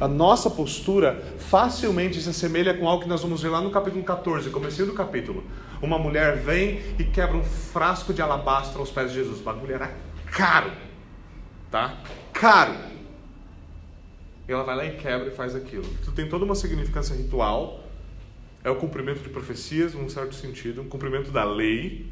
[0.00, 4.02] A nossa postura facilmente se assemelha com algo que nós vamos ver lá no capítulo
[4.02, 5.44] 14, comecinho do capítulo.
[5.80, 9.40] Uma mulher vem e quebra um frasco de alabastro aos pés de Jesus.
[9.40, 9.92] O bagulho era
[10.30, 10.72] caro,
[11.70, 11.98] tá?
[12.32, 12.74] Caro.
[14.48, 15.84] E ela vai lá e quebra e faz aquilo.
[16.00, 17.81] Isso tem toda uma significância ritual
[18.64, 22.06] é o cumprimento de profecias, num certo sentido, um cumprimento da lei,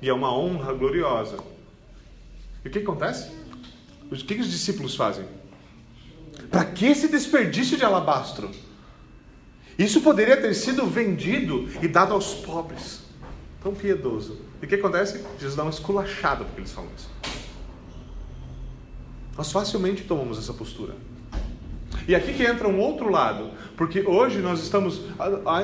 [0.00, 1.38] e é uma honra gloriosa.
[2.64, 3.30] E o que acontece?
[4.10, 5.26] O que, os discípulos fazem?
[6.50, 8.50] Para que esse desperdício de alabastro?
[9.78, 13.02] Isso poderia ter sido vendido e dado aos pobres.
[13.62, 14.40] Tão piedoso.
[14.62, 15.24] E o que acontece?
[15.38, 17.10] Jesus dá uma esculachada porque eles falam isso.
[19.36, 20.96] Nós facilmente tomamos essa postura.
[22.08, 25.02] E aqui que entra um outro lado, porque hoje nós estamos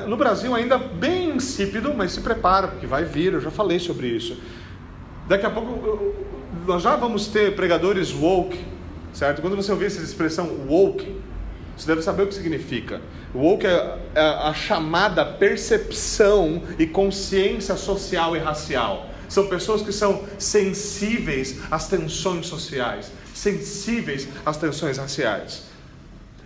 [0.07, 4.09] no Brasil ainda bem insípido, mas se prepara, porque vai vir, eu já falei sobre
[4.09, 4.37] isso.
[5.27, 6.13] Daqui a pouco
[6.67, 8.63] nós já vamos ter pregadores woke,
[9.15, 9.41] certo?
[9.41, 11.17] Quando você ouvir essa expressão woke,
[11.75, 13.01] você deve saber o que significa.
[13.35, 19.09] Woke é, é a chamada percepção e consciência social e racial.
[19.31, 25.74] São pessoas que são sensíveis às tensões sociais, sensíveis às tensões raciais.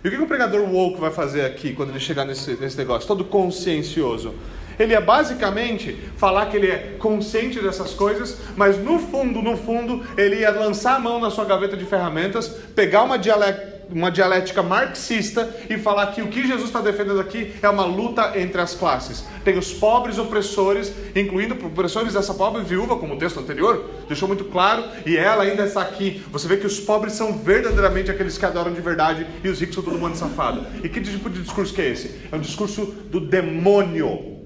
[0.03, 3.07] E o que o pregador woke vai fazer aqui quando ele chegar nesse, nesse negócio,
[3.07, 4.33] todo consciencioso?
[4.77, 10.05] Ele é basicamente falar que ele é consciente dessas coisas, mas no fundo, no fundo,
[10.17, 14.61] ele ia lançar a mão na sua gaveta de ferramentas, pegar uma dialética uma dialética
[14.61, 18.75] marxista e falar que o que Jesus está defendendo aqui é uma luta entre as
[18.75, 19.25] classes.
[19.43, 24.45] Tem os pobres opressores, incluindo opressores dessa pobre viúva, como o texto anterior deixou muito
[24.45, 26.23] claro, e ela ainda está aqui.
[26.31, 29.75] Você vê que os pobres são verdadeiramente aqueles que adoram de verdade e os ricos
[29.75, 30.65] são todo mundo safado.
[30.83, 32.21] E que tipo de discurso que é esse?
[32.31, 34.37] É um discurso do demônio,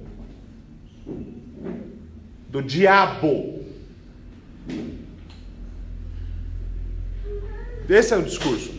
[2.50, 3.62] do diabo.
[7.90, 8.72] Esse é o discurso.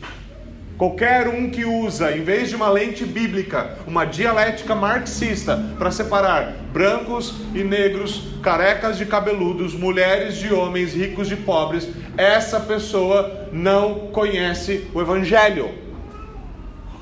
[0.77, 6.53] Qualquer um que usa, em vez de uma lente bíblica, uma dialética marxista para separar
[6.73, 14.09] brancos e negros, carecas de cabeludos, mulheres de homens, ricos de pobres, essa pessoa não
[14.09, 15.71] conhece o Evangelho.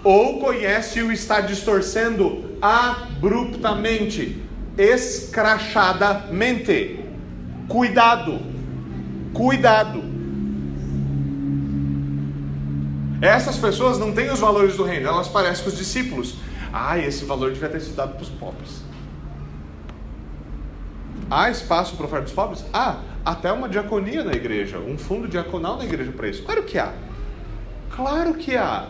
[0.04, 4.36] Ou conhece e o está distorcendo abruptamente,
[4.76, 7.00] escrachadamente.
[7.68, 8.38] Cuidado,
[9.32, 10.11] cuidado.
[13.22, 16.34] Essas pessoas não têm os valores do reino, elas parecem com os discípulos.
[16.72, 18.82] Ah, esse valor devia ter sido dado para os pobres.
[21.30, 22.64] Há espaço para oferta dos pobres?
[22.72, 22.98] Há.
[23.24, 26.42] Até uma diaconia na igreja, um fundo diaconal na igreja para isso.
[26.42, 26.92] Claro que há.
[27.94, 28.88] Claro que há.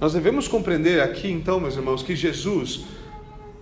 [0.00, 2.80] Nós devemos compreender aqui, então, meus irmãos, que Jesus,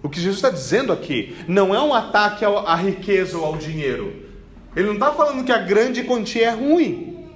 [0.02, 4.27] o que Jesus está dizendo aqui, não é um ataque à riqueza ou ao dinheiro.
[4.76, 7.26] Ele não está falando que a grande quantia é ruim,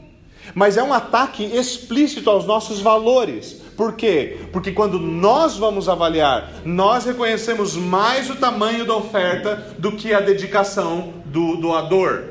[0.55, 3.61] mas é um ataque explícito aos nossos valores.
[3.77, 4.39] Por quê?
[4.53, 10.21] Porque quando nós vamos avaliar, nós reconhecemos mais o tamanho da oferta do que a
[10.21, 12.25] dedicação do doador.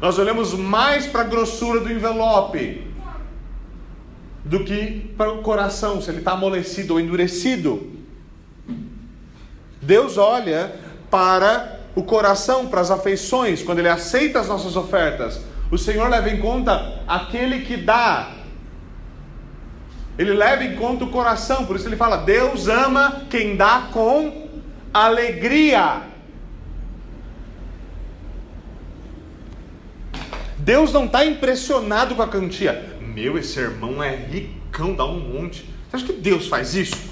[0.00, 2.88] Nós olhamos mais para a grossura do envelope
[4.44, 7.92] do que para o coração, se ele está amolecido ou endurecido.
[9.82, 10.74] Deus olha
[11.10, 16.30] para o coração para as afeições, quando Ele aceita as nossas ofertas, o Senhor leva
[16.30, 18.34] em conta aquele que dá.
[20.16, 24.48] Ele leva em conta o coração, por isso ele fala: Deus ama quem dá com
[24.94, 26.02] alegria.
[30.56, 32.96] Deus não está impressionado com a quantia.
[33.00, 35.68] Meu, esse irmão é ricão, dá um monte.
[35.90, 37.10] Você acha que Deus faz isso?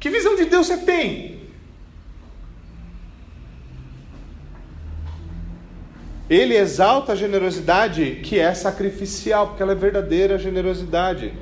[0.00, 1.43] Que visão de Deus você tem?
[6.28, 11.32] Ele exalta a generosidade que é sacrificial, porque ela é verdadeira generosidade.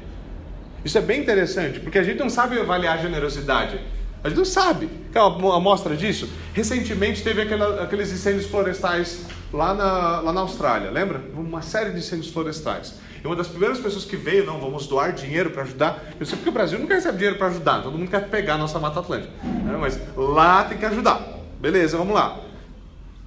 [0.85, 3.79] Isso é bem interessante, porque a gente não sabe avaliar a generosidade.
[4.25, 4.89] A gente não sabe.
[5.13, 6.29] Quer uma amostra disso?
[6.53, 11.21] Recentemente teve aquela, aqueles incêndios florestais lá na, lá na Austrália, lembra?
[11.35, 12.95] Uma série de incêndios florestais.
[13.23, 16.03] E uma das primeiras pessoas que veio, não, vamos doar dinheiro para ajudar.
[16.19, 18.59] Eu sei porque o Brasil nunca recebe dinheiro para ajudar, todo mundo quer pegar a
[18.59, 19.33] nossa Mata Atlântica.
[19.45, 19.77] Né?
[19.81, 21.39] Mas lá tem que ajudar.
[21.61, 22.41] Beleza, vamos lá.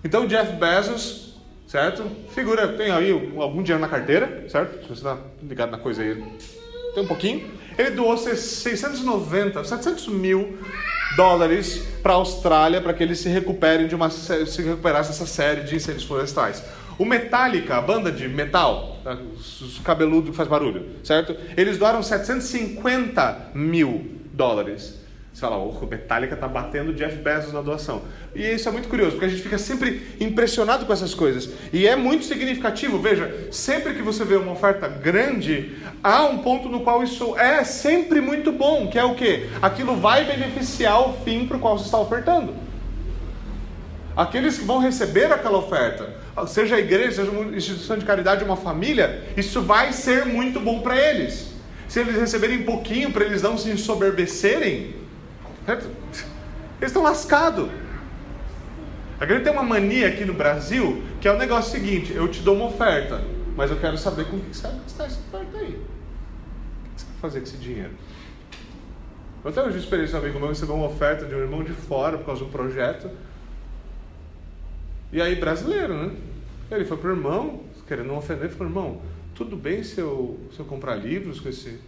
[0.04, 1.25] Então Jeff Bezos
[1.76, 2.10] certo?
[2.30, 4.82] Figura, tem aí algum dinheiro na carteira, certo?
[4.84, 6.24] Se você está ligado na coisa aí,
[6.94, 7.52] tem um pouquinho.
[7.78, 10.58] Ele doou 690, 700 mil
[11.18, 15.64] dólares para a Austrália para que eles se recuperem de uma se recuperasse essa série
[15.64, 16.64] de incêndios florestais.
[16.98, 19.18] O Metallica, a banda de metal, tá?
[19.36, 21.36] os cabeludos que faz barulho, certo?
[21.58, 25.05] Eles doaram 750 mil dólares.
[25.36, 28.04] Sei lá, o Metallica tá batendo Jeff Bezos na doação.
[28.34, 31.50] E isso é muito curioso, porque a gente fica sempre impressionado com essas coisas.
[31.74, 36.70] E é muito significativo, veja, sempre que você vê uma oferta grande, há um ponto
[36.70, 39.50] no qual isso é sempre muito bom, que é o quê?
[39.62, 42.54] Aquilo vai beneficiar o fim para o qual você está ofertando.
[44.16, 46.16] Aqueles que vão receber aquela oferta,
[46.48, 50.80] seja a igreja, seja uma instituição de caridade, uma família, isso vai ser muito bom
[50.80, 51.48] para eles.
[51.90, 55.04] Se eles receberem pouquinho para eles não se ensoberbecerem,
[55.68, 56.26] eles
[56.82, 57.70] estão lascados.
[59.20, 62.42] A gente tem uma mania aqui no Brasil que é o negócio seguinte: eu te
[62.42, 63.24] dou uma oferta,
[63.56, 65.70] mas eu quero saber com o que você vai gastar essa oferta aí.
[65.70, 67.92] O que você vai fazer com esse dinheiro?
[69.44, 72.18] Eu até hoje experiência um amigo meu recebeu uma oferta de um irmão de fora
[72.18, 73.10] por causa de um projeto.
[75.12, 76.16] E aí, brasileiro, né?
[76.72, 79.02] Ele foi pro irmão, querendo não ofender, falou: irmão,
[79.34, 81.80] tudo bem se eu, se eu comprar livros com esse,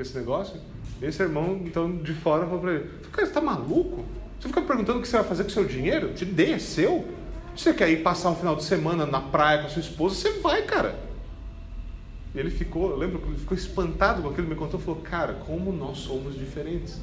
[0.00, 0.58] com esse negócio?
[1.02, 4.04] Esse irmão, então, de fora, falou para ele: Cara, você tá maluco?
[4.38, 6.14] Você fica perguntando o que você vai fazer com o seu dinheiro?
[6.14, 7.06] Te dê, é seu.
[7.54, 10.14] Se você quer ir passar um final de semana na praia com a sua esposa,
[10.14, 10.98] você vai, cara.
[12.34, 15.34] E ele ficou, eu lembro que ele ficou espantado com aquilo, me contou, falou: Cara,
[15.34, 17.00] como nós somos diferentes.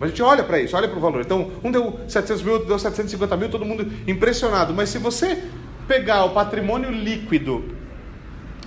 [0.00, 1.20] Mas a gente olha para isso, olha para o valor.
[1.20, 4.72] Então, um deu 700 mil, outro deu 750 mil, todo mundo impressionado.
[4.72, 5.44] Mas se você
[5.86, 7.79] pegar o patrimônio líquido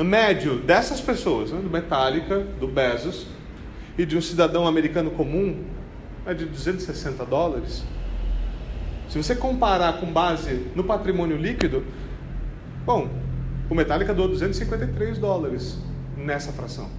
[0.02, 3.28] médio dessas pessoas, né, do Metallica, do Bezos,
[3.98, 5.64] e de um cidadão americano comum,
[6.26, 7.84] é de 260 dólares.
[9.10, 11.86] Se você comparar com base no patrimônio líquido,
[12.86, 13.10] bom,
[13.70, 15.78] o Metallica doou 253 dólares
[16.18, 16.90] nessa fração.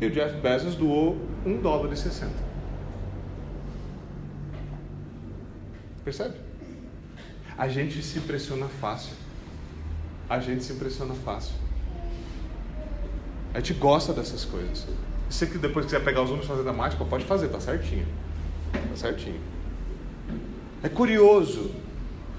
[0.00, 2.32] E o Jeff Bezos doou 1 dólar e 60.
[6.04, 6.34] Percebe?
[7.58, 9.12] A gente se impressiona fácil.
[10.28, 11.54] A gente se impressiona fácil.
[13.52, 14.86] A gente gosta dessas coisas.
[15.28, 18.06] Você que depois quiser pegar os números e fazer mágica, pode fazer, tá certinho.
[18.72, 19.40] Tá certinho.
[20.82, 21.70] É curioso.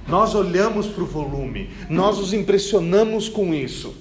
[0.07, 3.95] Nós olhamos para o volume, nós nos impressionamos com isso.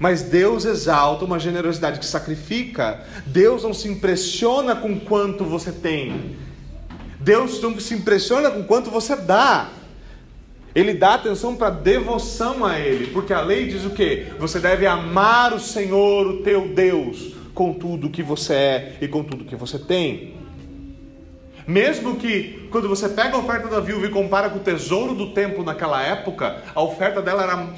[0.00, 3.04] Mas Deus exalta uma generosidade que sacrifica.
[3.26, 6.36] Deus não se impressiona com quanto você tem.
[7.20, 9.70] Deus não se impressiona com quanto você dá.
[10.74, 14.26] Ele dá atenção para devoção a Ele, porque a lei diz o que?
[14.38, 19.22] Você deve amar o Senhor, o teu Deus, com tudo que você é e com
[19.22, 20.34] tudo que você tem.
[21.66, 25.32] Mesmo que quando você pega a oferta da viúva e compara com o tesouro do
[25.32, 27.68] templo naquela época, a oferta dela era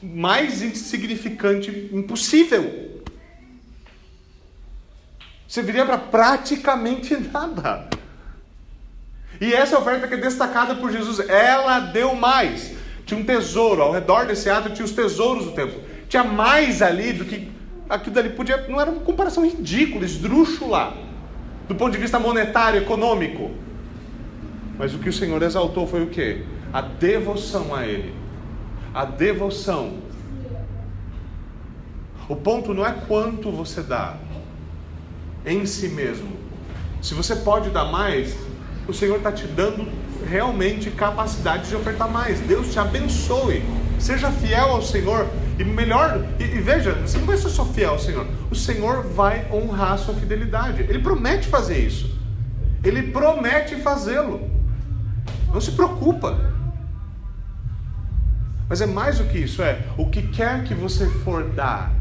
[0.00, 3.02] mais insignificante impossível.
[5.48, 7.88] Serviria para praticamente nada.
[9.40, 12.72] E essa oferta que é destacada por Jesus, ela deu mais.
[13.04, 15.80] Tinha um tesouro, ao redor desse ato tinha os tesouros do templo.
[16.08, 17.50] Tinha mais ali do que
[17.88, 18.66] aquilo dali podia.
[18.68, 20.94] Não era uma comparação ridícula, esdrúxula,
[21.68, 23.50] do ponto de vista monetário, econômico.
[24.78, 26.44] Mas o que o Senhor exaltou foi o que?
[26.72, 28.14] A devoção a Ele.
[28.92, 29.98] A devoção.
[32.28, 34.16] O ponto não é quanto você dá
[35.44, 36.32] em si mesmo.
[37.02, 38.34] Se você pode dar mais,
[38.86, 39.88] o Senhor está te dando
[40.28, 42.40] realmente capacidade de ofertar mais.
[42.40, 43.62] Deus te abençoe.
[43.98, 45.26] Seja fiel ao Senhor.
[45.58, 48.26] E melhor, e, e, veja, você não vai ser só fiel ao Senhor.
[48.50, 50.82] O Senhor vai honrar a sua fidelidade.
[50.82, 52.12] Ele promete fazer isso.
[52.82, 54.50] Ele promete fazê-lo.
[55.52, 56.54] Não se preocupa.
[58.68, 61.92] Mas é mais do que isso, é o que quer que você for dar,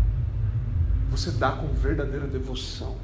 [1.11, 2.95] você dá com verdadeira devoção.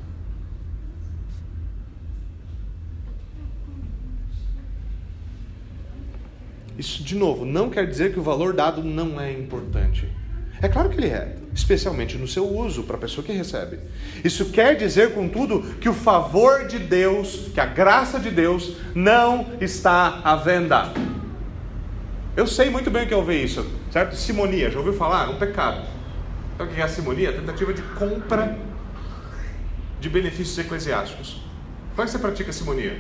[6.80, 10.10] Isso, de novo, não quer dizer que o valor dado não é importante.
[10.62, 13.80] É claro que ele é, especialmente no seu uso para a pessoa que recebe.
[14.24, 19.48] Isso quer dizer, contudo, que o favor de Deus, que a graça de Deus não
[19.60, 20.94] está à venda.
[22.38, 24.16] Eu sei muito bem o que é ouvir isso, certo?
[24.16, 25.30] Simonia, já ouviu falar?
[25.30, 25.86] Um pecado.
[26.58, 27.32] Sabe o que é a simonia?
[27.32, 28.58] A tentativa de compra
[30.00, 31.42] de benefícios eclesiásticos.
[31.90, 32.98] Como é que você pratica a simonia?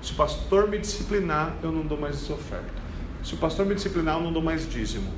[0.00, 2.87] Se o pastor me disciplinar, eu não dou mais essa oferta.
[3.22, 5.10] Se o pastor me disciplinar, eu não dou mais dízimo.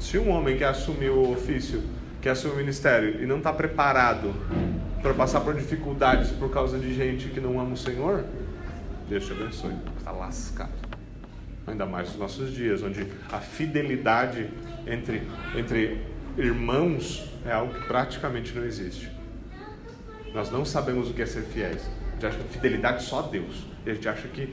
[0.00, 1.82] Se um homem que assumiu o ofício,
[2.22, 4.34] que assumiu o ministério e não está preparado
[5.02, 8.24] para passar por dificuldades por causa de gente que não ama o Senhor,
[9.08, 9.74] Deus te abençoe.
[9.98, 10.72] Está lascado.
[11.66, 14.48] Ainda mais nos nossos dias, onde a fidelidade
[14.86, 15.22] entre,
[15.56, 16.00] entre
[16.36, 19.10] irmãos é algo que praticamente não existe.
[20.34, 21.88] Nós não sabemos o que é ser fiéis.
[22.08, 23.64] A gente acha que fidelidade só a Deus.
[23.86, 24.52] E a gente acha que.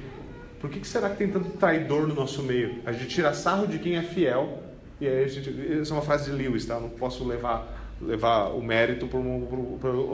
[0.60, 2.80] Por que, que será que tem tanto traidor no nosso meio?
[2.86, 4.62] A gente tira sarro de quem é fiel.
[5.02, 5.50] E aí a gente.
[5.82, 6.76] Essa é uma frase de Lewis, tá?
[6.76, 9.44] Eu não posso levar, levar o mérito por uma,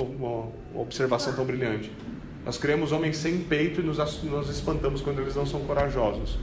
[0.01, 1.91] uma observação tão brilhante.
[2.45, 6.39] Nós criamos homens sem peito e nos, nos espantamos quando eles não são corajosos.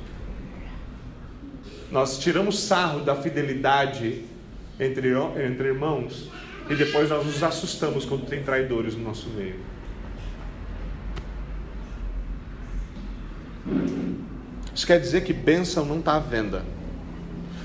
[1.90, 4.22] Nós tiramos sarro da fidelidade
[4.78, 5.12] entre,
[5.42, 6.28] entre irmãos
[6.68, 9.56] e depois nós nos assustamos quando tem traidores no nosso meio.
[14.74, 16.64] Isso quer dizer que bênção não está à venda.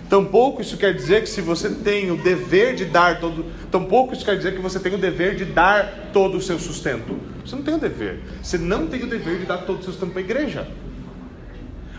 [0.10, 3.46] Tampouco isso quer dizer que se você tem o dever de dar todo.
[3.72, 7.18] Tampouco isso quer dizer que você tem o dever de dar todo o seu sustento.
[7.46, 8.20] Você não tem o dever.
[8.42, 10.68] Você não tem o dever de dar todo o seu sustento para a igreja.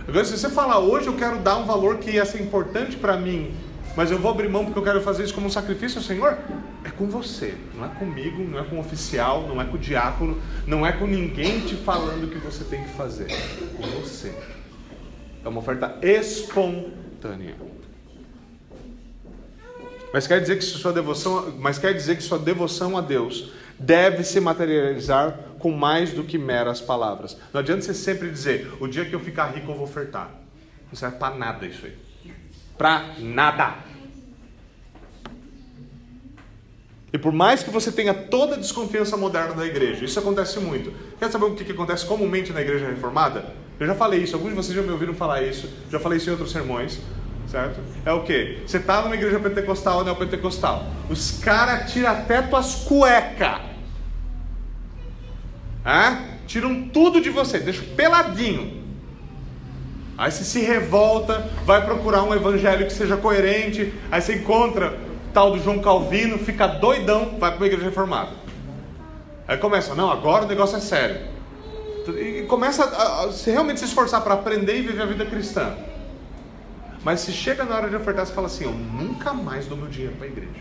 [0.06, 3.16] Agora, se você falar hoje eu quero dar um valor que ia ser importante para
[3.16, 3.54] mim
[3.96, 6.38] mas eu vou abrir mão porque eu quero fazer isso como um sacrifício ao Senhor,
[6.84, 9.78] é com você, não é comigo, não é com o oficial, não é com o
[9.78, 13.82] diácono, não é com ninguém te falando o que você tem que fazer, é com
[14.00, 14.32] você.
[15.44, 17.56] É uma oferta espontânea.
[20.12, 24.24] Mas quer dizer que sua devoção, mas quer dizer que sua devoção a Deus deve
[24.24, 27.36] se materializar com mais do que meras palavras.
[27.52, 30.30] Não adianta você sempre dizer: "O dia que eu ficar rico eu vou ofertar".
[30.88, 32.09] Não serve para nada isso aí
[32.80, 33.74] para nada.
[37.12, 40.90] E por mais que você tenha toda a desconfiança moderna da igreja, isso acontece muito.
[41.18, 43.52] Quer saber o que, que acontece comumente na igreja reformada?
[43.78, 46.30] Eu já falei isso, alguns de vocês já me ouviram falar isso, já falei isso
[46.30, 46.98] em outros sermões,
[47.48, 47.80] certo?
[48.06, 48.62] É o que?
[48.66, 53.60] Você está numa igreja pentecostal ou neopentecostal, os caras tiram até tuas cuecas,
[55.84, 56.40] é?
[56.46, 58.79] tiram tudo de você, deixam peladinho.
[60.20, 64.98] Aí você se revolta, vai procurar um evangelho que seja coerente, aí você encontra
[65.32, 68.32] tal do João Calvino, fica doidão, vai para uma igreja reformada.
[69.48, 71.22] Aí começa, não, agora o negócio é sério.
[72.18, 75.74] E começa a, a se realmente se esforçar para aprender e viver a vida cristã.
[77.02, 79.88] Mas se chega na hora de ofertar, você fala assim: Eu nunca mais dou meu
[79.88, 80.60] dinheiro para a igreja.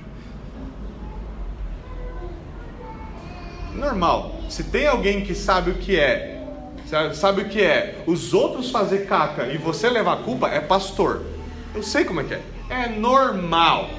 [3.76, 4.40] Normal.
[4.50, 6.39] Se tem alguém que sabe o que é
[7.14, 8.04] Sabe o que é?
[8.08, 11.22] Os outros fazer caca e você levar a culpa é pastor.
[11.76, 12.42] Eu sei como é que é.
[12.68, 13.92] É normal.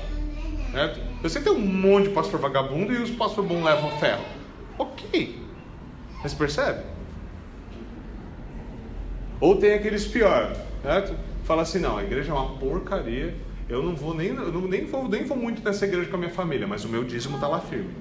[0.72, 1.00] Certo?
[1.22, 4.24] Eu sei que tem um monte de pastor vagabundo e os pastor bom levam ferro.
[4.76, 5.38] Ok.
[6.20, 6.80] Mas percebe?
[9.40, 11.14] Ou tem aqueles pior, certo?
[11.44, 13.34] Fala assim, não, a igreja é uma porcaria.
[13.68, 16.18] Eu não vou nem, eu não, nem, vou, nem vou muito nessa igreja com a
[16.18, 17.94] minha família, mas o meu dízimo está lá firme.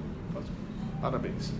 [0.99, 1.53] Parabéns.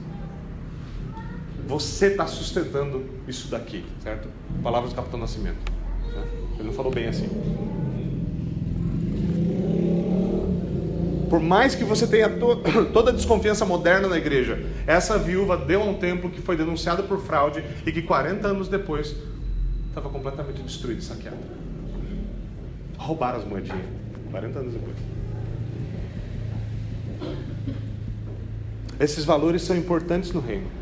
[1.69, 4.27] Você está sustentando isso daqui, certo?
[4.63, 5.71] Palavras do Capitão Nascimento.
[6.55, 7.29] Ele não falou bem assim.
[11.29, 15.79] Por mais que você tenha to toda a desconfiança moderna na igreja, essa viúva deu
[15.83, 19.15] um templo que foi denunciada por fraude e que 40 anos depois
[19.89, 21.37] estava completamente destruído e saqueado.
[22.97, 23.85] Roubaram as moedinhas.
[24.31, 24.95] 40 anos depois.
[28.99, 30.78] Esses valores são importantes no reino.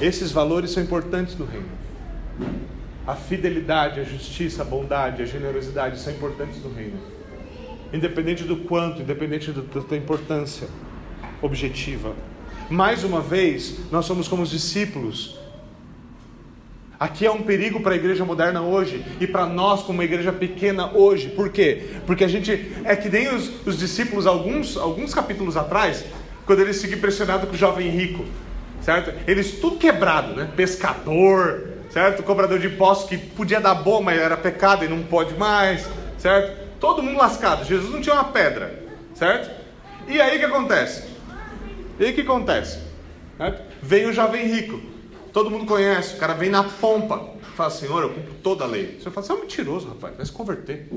[0.00, 1.66] Esses valores são importantes no reino.
[3.04, 6.98] A fidelidade, a justiça, a bondade, a generosidade são importantes no reino.
[7.92, 10.68] Independente do quanto, independente da importância
[11.42, 12.14] objetiva.
[12.70, 15.36] Mais uma vez, nós somos como os discípulos.
[17.00, 20.32] Aqui é um perigo para a igreja moderna hoje e para nós, como uma igreja
[20.32, 21.28] pequena hoje.
[21.30, 21.86] Por quê?
[22.06, 26.04] Porque a gente é que nem os, os discípulos, alguns, alguns capítulos atrás,
[26.46, 28.24] quando eles fiquem impressionados com o jovem rico
[28.88, 29.12] certo?
[29.30, 30.50] Eles tudo quebrado, né?
[30.56, 32.22] Pescador, certo?
[32.22, 35.86] Cobrador de impostos que podia dar bom, mas era pecado e não pode mais,
[36.16, 36.58] certo?
[36.80, 37.66] Todo mundo lascado.
[37.66, 38.82] Jesus não tinha uma pedra,
[39.14, 39.50] certo?
[40.06, 41.04] E aí o que acontece?
[42.00, 42.80] E aí o que acontece?
[43.36, 43.62] Certo?
[43.82, 44.80] Vem o jovem rico.
[45.34, 47.34] Todo mundo conhece, o cara vem na pompa.
[47.56, 48.98] Fala, Senhor, eu cumpro toda a lei.
[48.98, 50.88] Você fala, você é um mentiroso, rapaz, vai se converter.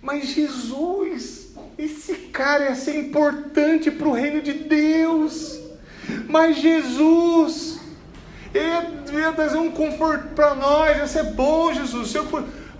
[0.00, 1.43] Mas Jesus,
[1.78, 5.60] esse cara ia ser importante para o reino de Deus.
[6.28, 7.80] Mas Jesus,
[8.52, 12.14] ele ia trazer um conforto para nós, ia ser bom, Jesus.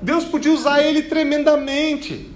[0.00, 2.30] Deus podia usar ele tremendamente.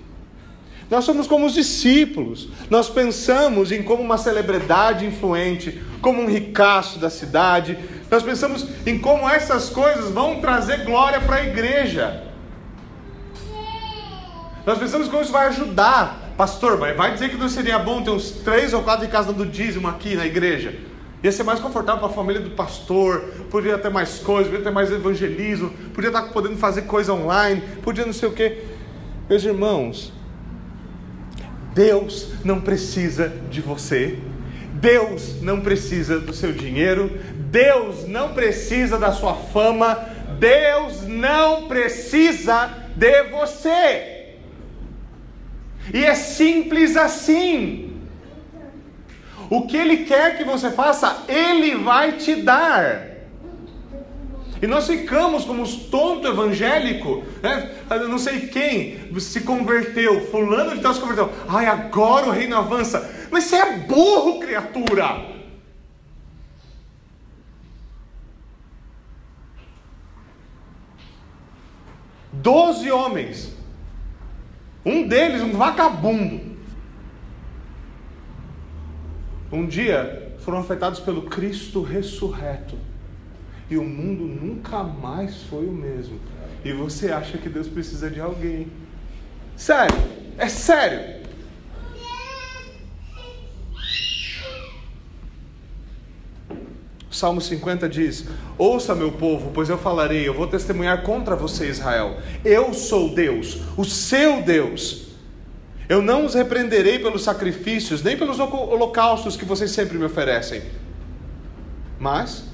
[0.90, 2.48] Nós somos como os discípulos.
[2.70, 7.78] Nós pensamos em como uma celebridade influente, como um ricaço da cidade.
[8.11, 12.24] Nós pensamos em como essas coisas vão trazer glória para a igreja.
[14.64, 18.11] Nós pensamos como isso vai ajudar Pastor, mas vai dizer que não seria bom ter
[18.11, 20.72] uns três ou quatro em casa do dízimo aqui na igreja?
[21.20, 24.70] Ia ser mais confortável para a família do pastor, podia ter mais coisas, podia ter
[24.70, 28.62] mais evangelismo, podia estar podendo fazer coisa online, podia não sei o quê.
[29.28, 30.12] Meus irmãos,
[31.74, 34.16] Deus não precisa de você,
[34.74, 37.18] Deus não precisa do seu dinheiro,
[37.51, 39.99] Deus não precisa da sua fama,
[40.39, 44.17] Deus não precisa de você.
[45.93, 47.97] E é simples assim.
[49.51, 53.09] O que Ele quer que você faça, Ele vai te dar.
[54.61, 57.76] E nós ficamos como os tonto evangélico, né?
[58.09, 61.32] Não sei quem se converteu, fulano de tal se converteu.
[61.49, 63.09] Ai, agora o reino avança.
[63.30, 65.39] Mas você é burro, criatura.
[72.32, 73.57] Doze homens.
[74.85, 76.49] Um deles, um vagabundo
[79.51, 82.76] um dia foram afetados pelo Cristo ressurreto.
[83.70, 86.18] E o mundo nunca mais foi o mesmo.
[86.64, 88.68] E você acha que Deus precisa de alguém.
[89.57, 89.97] Sério,
[90.37, 91.28] é sério.
[97.11, 98.24] O Salmo 50 diz:
[98.56, 102.18] Ouça, meu povo, pois eu falarei, eu vou testemunhar contra você, Israel.
[102.44, 105.09] Eu sou Deus, o seu Deus.
[105.88, 110.62] Eu não os repreenderei pelos sacrifícios, nem pelos holocaustos que vocês sempre me oferecem.
[111.98, 112.44] Mas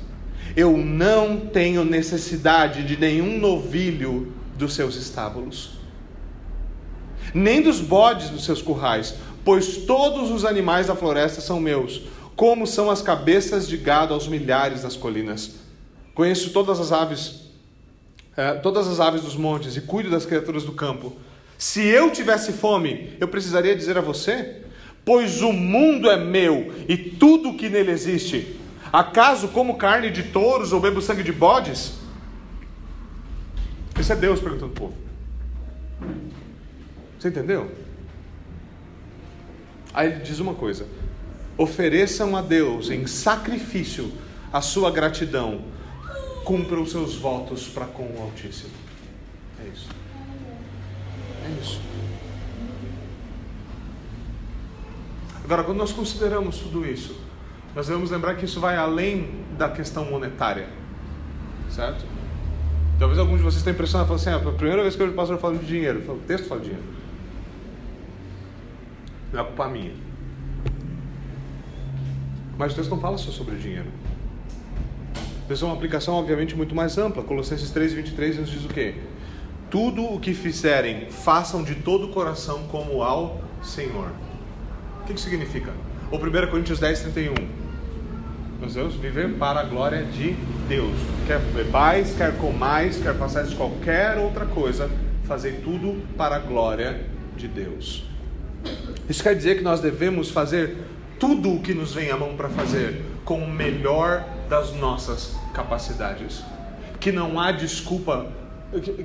[0.57, 5.73] eu não tenho necessidade de nenhum novilho dos seus estábulos,
[7.35, 12.03] nem dos bodes dos seus currais, pois todos os animais da floresta são meus,
[12.37, 15.57] como são as cabeças de gado aos milhares nas colinas.
[16.15, 17.43] Conheço todas as aves,
[18.37, 21.17] eh, todas as aves dos montes e cuido das criaturas do campo.
[21.59, 24.63] Se eu tivesse fome, eu precisaria dizer a você?
[25.05, 28.59] Pois o mundo é meu e tudo o que nele existe.
[28.93, 31.95] Acaso como carne de touros ou bebo sangue de bodes?
[33.99, 34.95] Isso é Deus perguntando ao povo.
[37.19, 37.71] Você entendeu?
[39.93, 40.87] Aí ele diz uma coisa:
[41.57, 44.13] ofereçam a Deus em sacrifício
[44.53, 45.63] a sua gratidão,
[46.45, 48.71] cumpram seus votos para com o Altíssimo.
[49.65, 49.89] É isso.
[51.45, 51.81] É isso.
[55.45, 57.17] Agora, quando nós consideramos tudo isso,
[57.75, 60.69] nós devemos lembrar que isso vai além da questão monetária,
[61.69, 62.05] certo?
[62.99, 65.15] Talvez alguns de vocês tenham impressionado, falando assim, ah, a primeira vez que eu vejo
[65.15, 66.89] o pastor falando de dinheiro, o texto fala de dinheiro.
[69.33, 70.04] Não é culpa minha.
[72.57, 73.89] Mas o texto não fala só sobre dinheiro.
[75.49, 77.23] Isso é uma aplicação, obviamente, muito mais ampla.
[77.23, 78.95] Colossenses 3, 23 nos diz o quê?
[79.71, 84.11] Tudo o que fizerem, façam de todo o coração como ao Senhor.
[85.03, 85.73] O que significa?
[86.11, 87.35] O 1 Coríntios 10, 31.
[88.61, 90.35] Nós devemos viver para a glória de
[90.69, 90.97] Deus.
[91.27, 94.91] Quer bebais, quer comais, quer façais qualquer outra coisa,
[95.25, 97.05] fazer tudo para a glória
[97.37, 98.05] de Deus.
[99.09, 100.79] Isso quer dizer que nós devemos fazer
[101.27, 106.45] tudo o que nos vem à mão para fazer com o melhor das nossas capacidades.
[107.01, 108.31] Que não há desculpa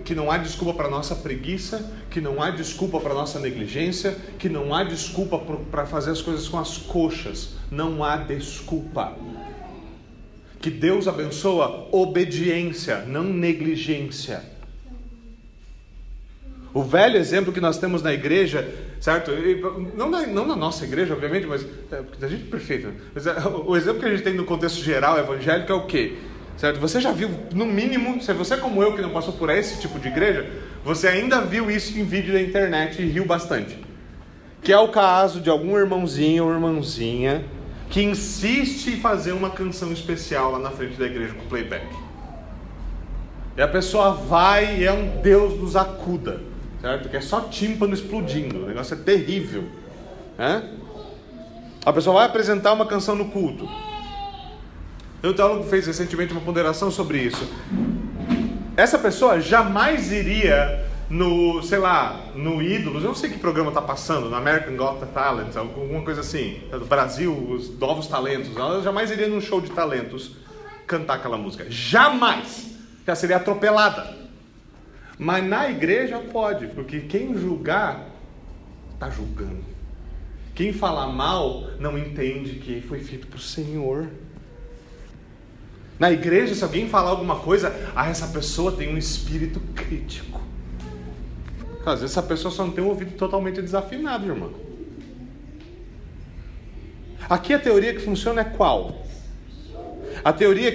[0.03, 4.49] que não há desculpa para nossa preguiça, que não há desculpa para nossa negligência, que
[4.49, 5.39] não há desculpa
[5.71, 7.53] para fazer as coisas com as coxas.
[7.71, 9.15] Não há desculpa.
[10.59, 14.43] Que Deus abençoa obediência, não negligência.
[16.73, 18.67] O velho exemplo que nós temos na igreja,
[18.99, 19.31] certo?
[19.95, 22.93] Não na, não na nossa igreja, obviamente, mas é, a gente é perfeito.
[23.13, 23.33] Mas, é,
[23.65, 26.17] o exemplo que a gente tem no contexto geral evangélico é o quê?
[26.57, 26.79] Certo?
[26.79, 29.97] Você já viu, no mínimo, se você como eu que não passou por esse tipo
[29.97, 30.45] de igreja,
[30.83, 33.79] você ainda viu isso em vídeo da internet e riu bastante.
[34.61, 37.45] Que é o caso de algum irmãozinho ou irmãzinha
[37.89, 41.87] que insiste em fazer uma canção especial lá na frente da igreja com playback.
[43.57, 46.39] E a pessoa vai e é um Deus nos acuda,
[46.81, 47.09] certo?
[47.09, 49.65] Que é só tímpano explodindo, o negócio é terrível.
[50.37, 50.69] Né?
[51.85, 53.67] A pessoa vai apresentar uma canção no culto.
[55.23, 57.45] Um teólogo fez recentemente uma ponderação sobre isso.
[58.77, 63.81] Essa pessoa jamais iria no, sei lá, no Ídolos, eu não sei que programa está
[63.81, 68.55] passando, no American Got Talent, alguma coisa assim, do Brasil, os novos talentos.
[68.55, 70.31] Ela jamais iria num show de talentos
[70.85, 71.65] cantar aquela música.
[71.67, 72.67] Jamais!
[73.05, 74.18] Já seria atropelada.
[75.19, 78.07] Mas na igreja pode, porque quem julgar,
[78.93, 79.65] está julgando.
[80.55, 84.07] Quem falar mal não entende que foi feito para o Senhor.
[85.99, 90.41] Na igreja, se alguém falar alguma coisa, ah, essa pessoa tem um espírito crítico.
[91.85, 94.53] Às vezes essa pessoa só não tem um ouvido totalmente desafinado, irmão.
[97.29, 99.05] Aqui a teoria que funciona é qual?
[100.23, 100.71] A teoria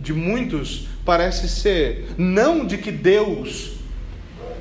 [0.00, 3.77] de muitos parece ser não de que Deus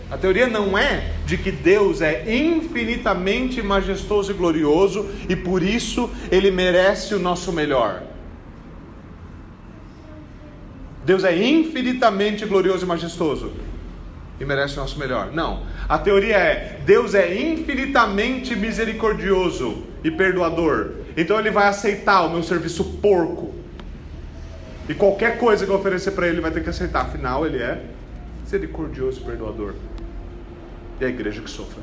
[0.10, 6.10] a teoria não é de que Deus é infinitamente majestoso e glorioso e por isso
[6.32, 8.04] ele merece o nosso melhor.
[11.06, 13.52] Deus é infinitamente glorioso e majestoso
[14.40, 15.32] e merece o nosso melhor.
[15.34, 15.64] Não.
[15.90, 20.92] A teoria é: Deus é infinitamente misericordioso e perdoador.
[21.18, 23.54] Então ele vai aceitar o meu serviço porco.
[24.88, 27.02] E qualquer coisa que eu oferecer para ele vai ter que aceitar.
[27.02, 27.82] Afinal, ele é
[28.42, 29.74] misericordioso e perdoador
[31.00, 31.82] e a igreja que sofra.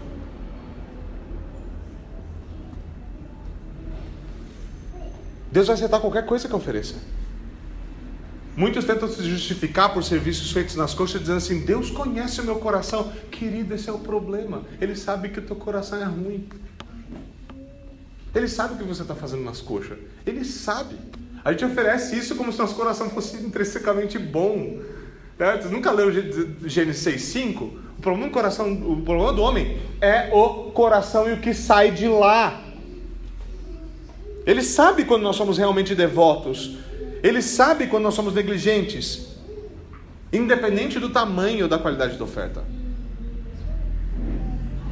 [5.51, 6.97] Deus vai aceitar qualquer coisa que ofereça.
[8.57, 12.57] Muitos tentam se justificar por serviços feitos nas coxas, dizendo assim: Deus conhece o meu
[12.57, 13.13] coração.
[13.31, 14.63] Querido, esse é o problema.
[14.81, 16.49] Ele sabe que o teu coração é ruim.
[18.35, 19.99] Ele sabe o que você está fazendo nas coxas.
[20.27, 20.97] Ele sabe.
[21.45, 24.81] A gente oferece isso como se nosso coração fosse intrinsecamente bom.
[25.37, 25.69] Certo?
[25.69, 26.13] Nunca leu
[26.67, 27.85] Gênesis 6,5?
[28.05, 32.07] problema do coração, o problema do homem é o coração e o que sai de
[32.07, 32.61] lá.
[34.45, 36.77] Ele sabe quando nós somos realmente devotos.
[37.23, 39.39] Ele sabe quando nós somos negligentes.
[40.31, 42.63] Independente do tamanho ou da qualidade da oferta.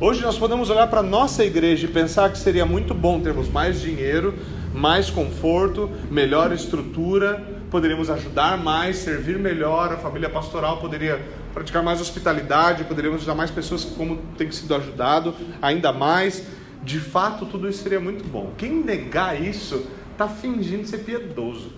[0.00, 3.48] Hoje nós podemos olhar para a nossa igreja e pensar que seria muito bom termos
[3.48, 4.34] mais dinheiro,
[4.74, 12.02] mais conforto, melhor estrutura, poderíamos ajudar mais, servir melhor, a família pastoral poderia praticar mais
[12.02, 16.46] hospitalidade, poderíamos ajudar mais pessoas como tem sido ajudado, ainda mais.
[16.82, 18.52] De fato, tudo isso seria muito bom.
[18.58, 21.72] Quem negar isso está fingindo ser piedoso.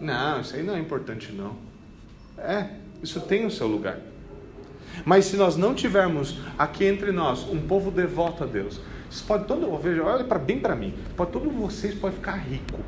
[0.00, 1.56] Não, isso aí não é importante não.
[2.38, 2.68] É,
[3.02, 3.98] isso tem o seu lugar.
[5.04, 8.80] Mas se nós não tivermos aqui entre nós um povo devoto a Deus,
[9.26, 12.78] podem todo, veja, olha para bem para mim, pode todos vocês pode ficar rico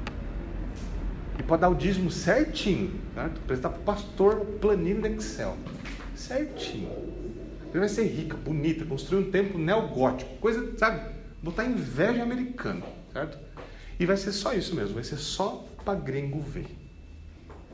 [1.39, 3.39] e pode dar o dízimo certinho, certo?
[3.39, 5.57] apresentar para o pastor o planinho do Excel,
[6.15, 6.91] certinho.
[7.71, 11.11] Ele vai ser rica, bonita, construir um templo neogótico, coisa, sabe?
[11.43, 13.39] Botar inveja americana, certo?
[13.99, 16.67] E vai ser só isso mesmo, vai ser só para gringo ver.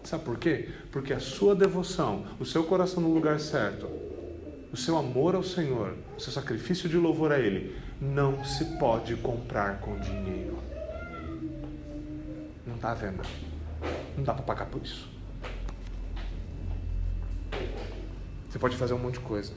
[0.04, 0.68] Sabe por quê?
[0.92, 3.86] Porque a sua devoção, o seu coração no lugar certo,
[4.72, 9.16] o seu amor ao Senhor, o seu sacrifício de louvor a Ele, não se pode
[9.16, 10.67] comprar com dinheiro.
[12.68, 13.22] Não está à venda.
[14.14, 15.08] Não dá para pagar por isso.
[18.48, 19.52] Você pode fazer um monte de coisa.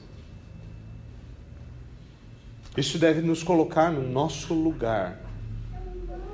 [2.74, 5.20] Isso deve nos colocar no nosso lugar.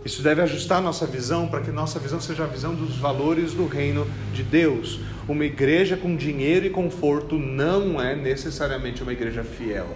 [0.04, 3.66] Isso deve ajustar nossa visão para que nossa visão seja a visão dos valores do
[3.66, 5.00] reino de Deus.
[5.28, 9.88] Uma igreja com dinheiro e conforto não é necessariamente uma igreja fiel.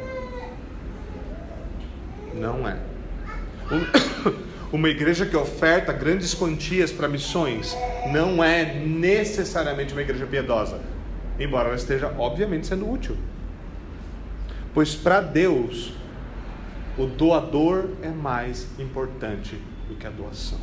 [2.34, 2.76] Não é.
[4.72, 7.76] Uma igreja que oferta grandes quantias para missões
[8.10, 10.80] não é necessariamente uma igreja piedosa,
[11.38, 13.14] embora ela esteja, obviamente, sendo útil.
[14.72, 15.92] Pois para Deus,
[16.96, 20.58] o doador é mais importante do que a doação.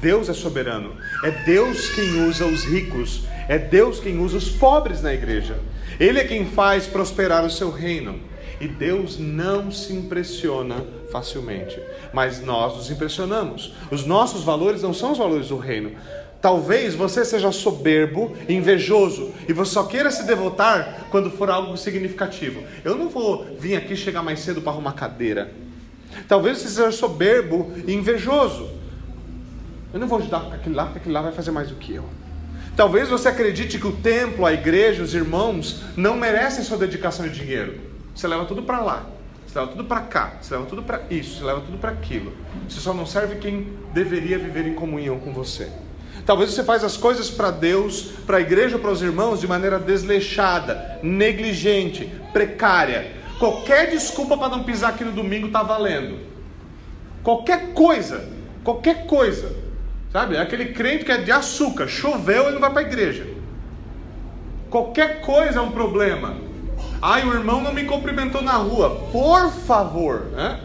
[0.00, 0.94] Deus é soberano.
[1.24, 3.24] É Deus quem usa os ricos.
[3.48, 5.58] É Deus quem usa os pobres na igreja.
[5.98, 8.20] Ele é quem faz prosperar o seu reino.
[8.60, 11.78] E Deus não se impressiona facilmente,
[12.12, 13.74] mas nós nos impressionamos.
[13.90, 15.92] Os nossos valores não são os valores do reino.
[16.40, 22.62] Talvez você seja soberbo, invejoso e você só queira se devotar quando for algo significativo.
[22.84, 25.50] Eu não vou vir aqui chegar mais cedo para arrumar cadeira.
[26.28, 28.70] Talvez você seja soberbo e invejoso.
[29.92, 31.94] Eu não vou ajudar com aquele lá, porque aquele lá vai fazer mais do que
[31.94, 32.04] eu.
[32.76, 37.30] Talvez você acredite que o templo, a igreja, os irmãos não merecem sua dedicação e
[37.30, 37.95] dinheiro.
[38.16, 39.04] Você leva tudo para lá,
[39.46, 42.32] você leva tudo para cá, você leva tudo para isso, você leva tudo para aquilo.
[42.66, 45.70] Você só não serve quem deveria viver em comunhão com você.
[46.24, 49.78] Talvez você faz as coisas para Deus, para a igreja, para os irmãos de maneira
[49.78, 53.12] desleixada, negligente, precária.
[53.38, 56.18] Qualquer desculpa para não pisar aqui no domingo está valendo.
[57.22, 58.26] Qualquer coisa,
[58.64, 59.54] qualquer coisa.
[60.10, 60.36] Sabe?
[60.36, 63.26] É aquele crente que é de açúcar, choveu e não vai para a igreja.
[64.70, 66.45] Qualquer coisa é um problema.
[67.00, 69.08] Ai, o irmão não me cumprimentou na rua.
[69.12, 70.60] Por favor, né?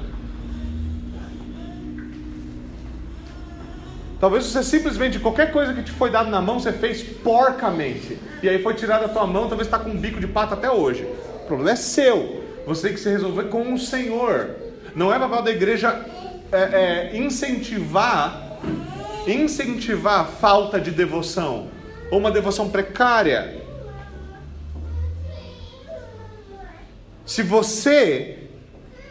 [4.22, 8.20] Talvez você simplesmente, qualquer coisa que te foi dado na mão, você fez porcamente.
[8.44, 10.70] E aí foi tirado da tua mão, talvez está com um bico de pato até
[10.70, 11.08] hoje.
[11.44, 12.44] O problema é seu.
[12.68, 14.52] Você tem que se resolver com o Senhor.
[14.96, 16.06] Não é papel da igreja
[16.52, 16.58] é,
[17.14, 18.60] é, incentivar,
[19.26, 21.70] incentivar a falta de devoção.
[22.12, 23.61] Ou uma devoção precária.
[27.32, 28.40] Se você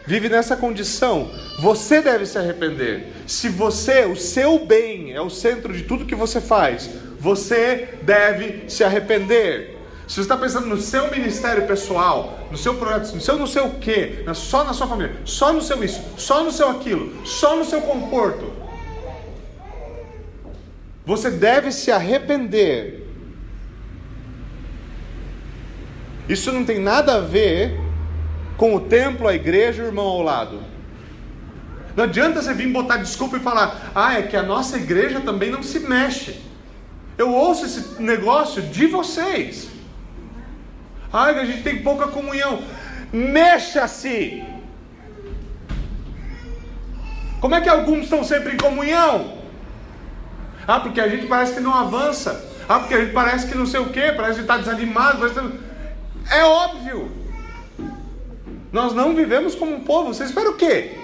[0.05, 3.07] vive nessa condição, Você deve se arrepender.
[3.25, 6.87] Se você, o seu bem é o centro de tudo que você faz,
[7.19, 9.75] você deve se arrepender.
[10.07, 13.63] Se você está pensando no seu ministério pessoal, no seu projeto, no seu não sei
[13.63, 17.55] o quê, só na sua família, só no seu isso, só no seu aquilo, só
[17.55, 18.53] no seu conforto,
[21.03, 23.07] você deve se arrepender.
[26.29, 27.80] Isso não tem nada a ver
[28.61, 30.59] com o templo, a igreja e o irmão ao lado.
[31.95, 35.49] Não adianta você vir botar desculpa e falar, ah, é que a nossa igreja também
[35.49, 36.39] não se mexe.
[37.17, 39.67] Eu ouço esse negócio de vocês.
[41.11, 42.61] Ai, a gente tem pouca comunhão.
[43.11, 44.43] Mexa-se!
[47.39, 49.39] Como é que alguns estão sempre em comunhão?
[50.67, 52.47] Ah, porque a gente parece que não avança.
[52.69, 55.27] Ah, porque a gente parece que não sei o quê, parece que está desanimado.
[55.31, 56.35] Que...
[56.35, 57.20] É óbvio.
[58.71, 60.13] Nós não vivemos como um povo.
[60.13, 60.97] Você espera o quê?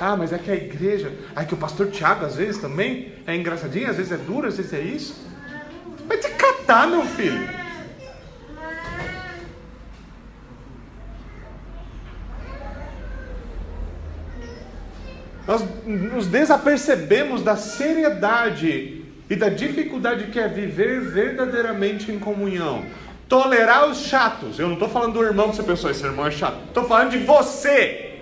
[0.00, 1.12] Ah, mas é que a igreja.
[1.36, 4.56] Ah, que o pastor Tiago às vezes também é engraçadinho, às vezes é duro, às
[4.56, 5.26] vezes é isso.
[6.06, 7.48] Vai te catar, meu filho.
[15.46, 22.84] Nós nos desapercebemos da seriedade e da dificuldade que é viver verdadeiramente em comunhão.
[23.34, 24.60] Tolerar os chatos.
[24.60, 26.56] Eu não estou falando do irmão que você pensou, esse irmão é chato.
[26.68, 28.20] Estou falando de você.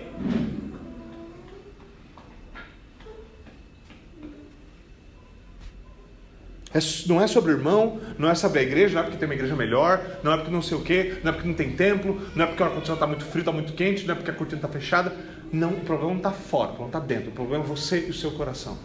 [6.73, 9.35] É, não é sobre irmão, não é sobre a igreja, não é porque tem uma
[9.35, 12.19] igreja melhor, não é porque não sei o quê, não é porque não tem templo,
[12.35, 14.33] não é porque o ar-condicionado está muito frio, está muito quente, não é porque a
[14.33, 15.13] cortina está fechada.
[15.51, 17.29] Não, o problema não está fora, o problema está dentro.
[17.29, 18.79] O problema é você e o seu coração.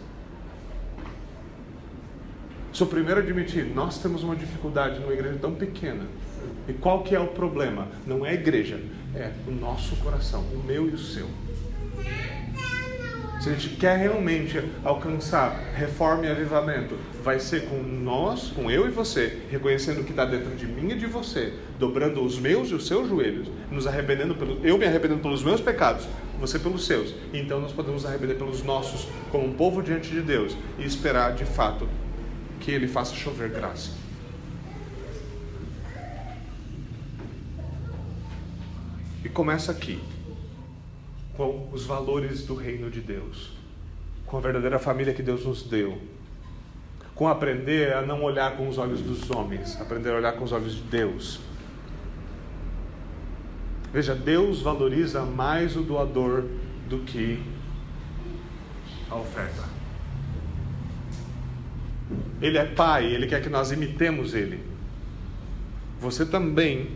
[2.79, 6.05] Sou o primeiro admitir, nós temos uma dificuldade numa igreja tão pequena.
[6.65, 7.89] E qual que é o problema?
[8.07, 8.79] Não é a igreja,
[9.13, 11.27] é o nosso coração, o meu e o seu.
[13.41, 18.87] Se a gente quer realmente alcançar reforma e avivamento, vai ser com nós, com eu
[18.87, 22.69] e você, reconhecendo o que está dentro de mim e de você, dobrando os meus
[22.69, 26.07] e os seus joelhos, nos arrependendo pelo, eu me arrependendo pelos meus pecados,
[26.39, 27.13] você pelos seus.
[27.33, 31.43] Então nós podemos arrepender pelos nossos, como um povo diante de Deus, e esperar de
[31.43, 31.85] fato
[32.59, 33.91] que Ele faça chover graça.
[39.23, 39.99] E começa aqui
[41.35, 43.51] com os valores do reino de Deus,
[44.25, 45.97] com a verdadeira família que Deus nos deu,
[47.15, 50.51] com aprender a não olhar com os olhos dos homens, aprender a olhar com os
[50.51, 51.39] olhos de Deus.
[53.91, 56.45] Veja, Deus valoriza mais o doador
[56.87, 57.41] do que
[59.09, 59.68] a oferta.
[62.41, 64.63] Ele é pai, ele quer que nós imitemos ele.
[65.99, 66.91] Você também,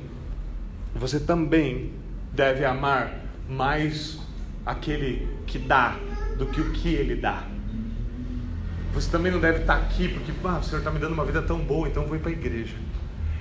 [0.95, 1.91] você também
[2.31, 3.13] deve amar
[3.49, 4.19] mais
[4.65, 5.97] aquele que dá
[6.37, 7.43] do que o que ele dá.
[8.93, 11.41] Você também não deve estar aqui porque ah, o Senhor está me dando uma vida
[11.41, 12.75] tão boa, então vou ir para a igreja.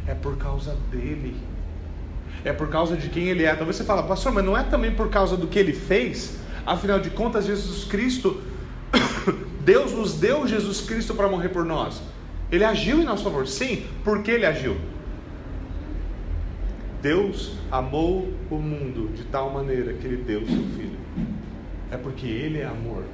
[0.06, 1.36] É por causa dele.
[2.44, 3.54] É por causa de quem ele é.
[3.54, 6.38] Talvez você fale, pastor, mas não é também por causa do que ele fez?
[6.66, 8.40] Afinal de contas, Jesus Cristo,
[9.64, 12.02] Deus nos deu Jesus Cristo para morrer por nós.
[12.50, 13.46] Ele agiu em nosso favor.
[13.46, 14.76] Sim, por que ele agiu?
[17.00, 20.98] Deus amou o mundo de tal maneira que ele deu o seu filho.
[21.90, 23.04] É porque ele é amor.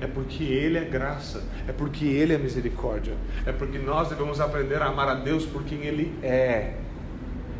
[0.00, 3.14] É porque Ele é graça, é porque Ele é misericórdia,
[3.46, 6.74] é porque nós devemos aprender a amar a Deus por quem Ele é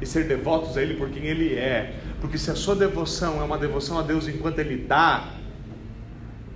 [0.01, 1.95] e ser devotos a Ele por quem Ele é.
[2.21, 5.29] Porque se a sua devoção é uma devoção a Deus enquanto Ele dá,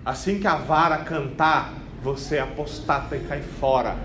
[0.05, 3.96] assim que a vara cantar, você apostata e cai fora.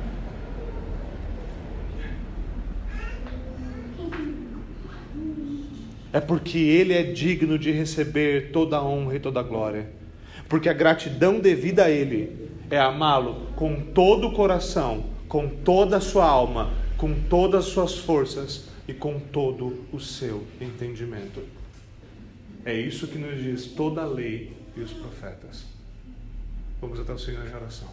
[6.15, 9.89] é porque Ele é digno de receber toda a honra e toda a glória.
[10.47, 15.99] Porque a gratidão devida a Ele é amá-lo com todo o coração, com toda a
[15.99, 21.41] sua alma, com todas as suas forças e com todo o seu entendimento.
[22.63, 25.74] É isso que nos diz toda a lei e os profetas.
[26.85, 27.87] Vamos até o Senhor em oração.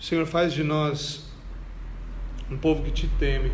[0.00, 1.30] Senhor, faz de nós
[2.50, 3.52] um povo que te teme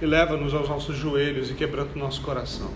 [0.00, 2.72] e leva-nos aos nossos joelhos e quebranta o nosso coração.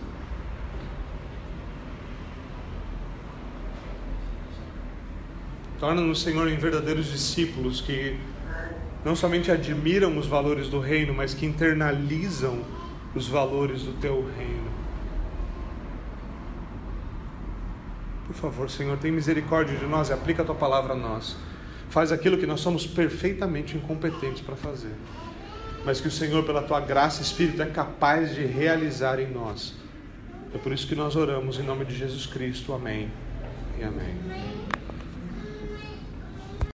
[5.79, 8.21] Torna-nos, Senhor, em verdadeiros discípulos que
[9.03, 12.63] não somente admiram os valores do reino, mas que internalizam
[13.15, 14.71] os valores do teu reino.
[18.27, 21.37] Por favor, Senhor, tem misericórdia de nós e aplica a tua palavra a nós
[21.91, 24.95] faz aquilo que nós somos perfeitamente incompetentes para fazer.
[25.83, 29.75] mas que o Senhor, pela tua graça e Espírito, é capaz de realizar em nós.
[30.55, 32.75] É por isso que nós oramos em nome de Jesus Cristo.
[32.75, 33.11] Amém
[33.79, 34.60] e amém.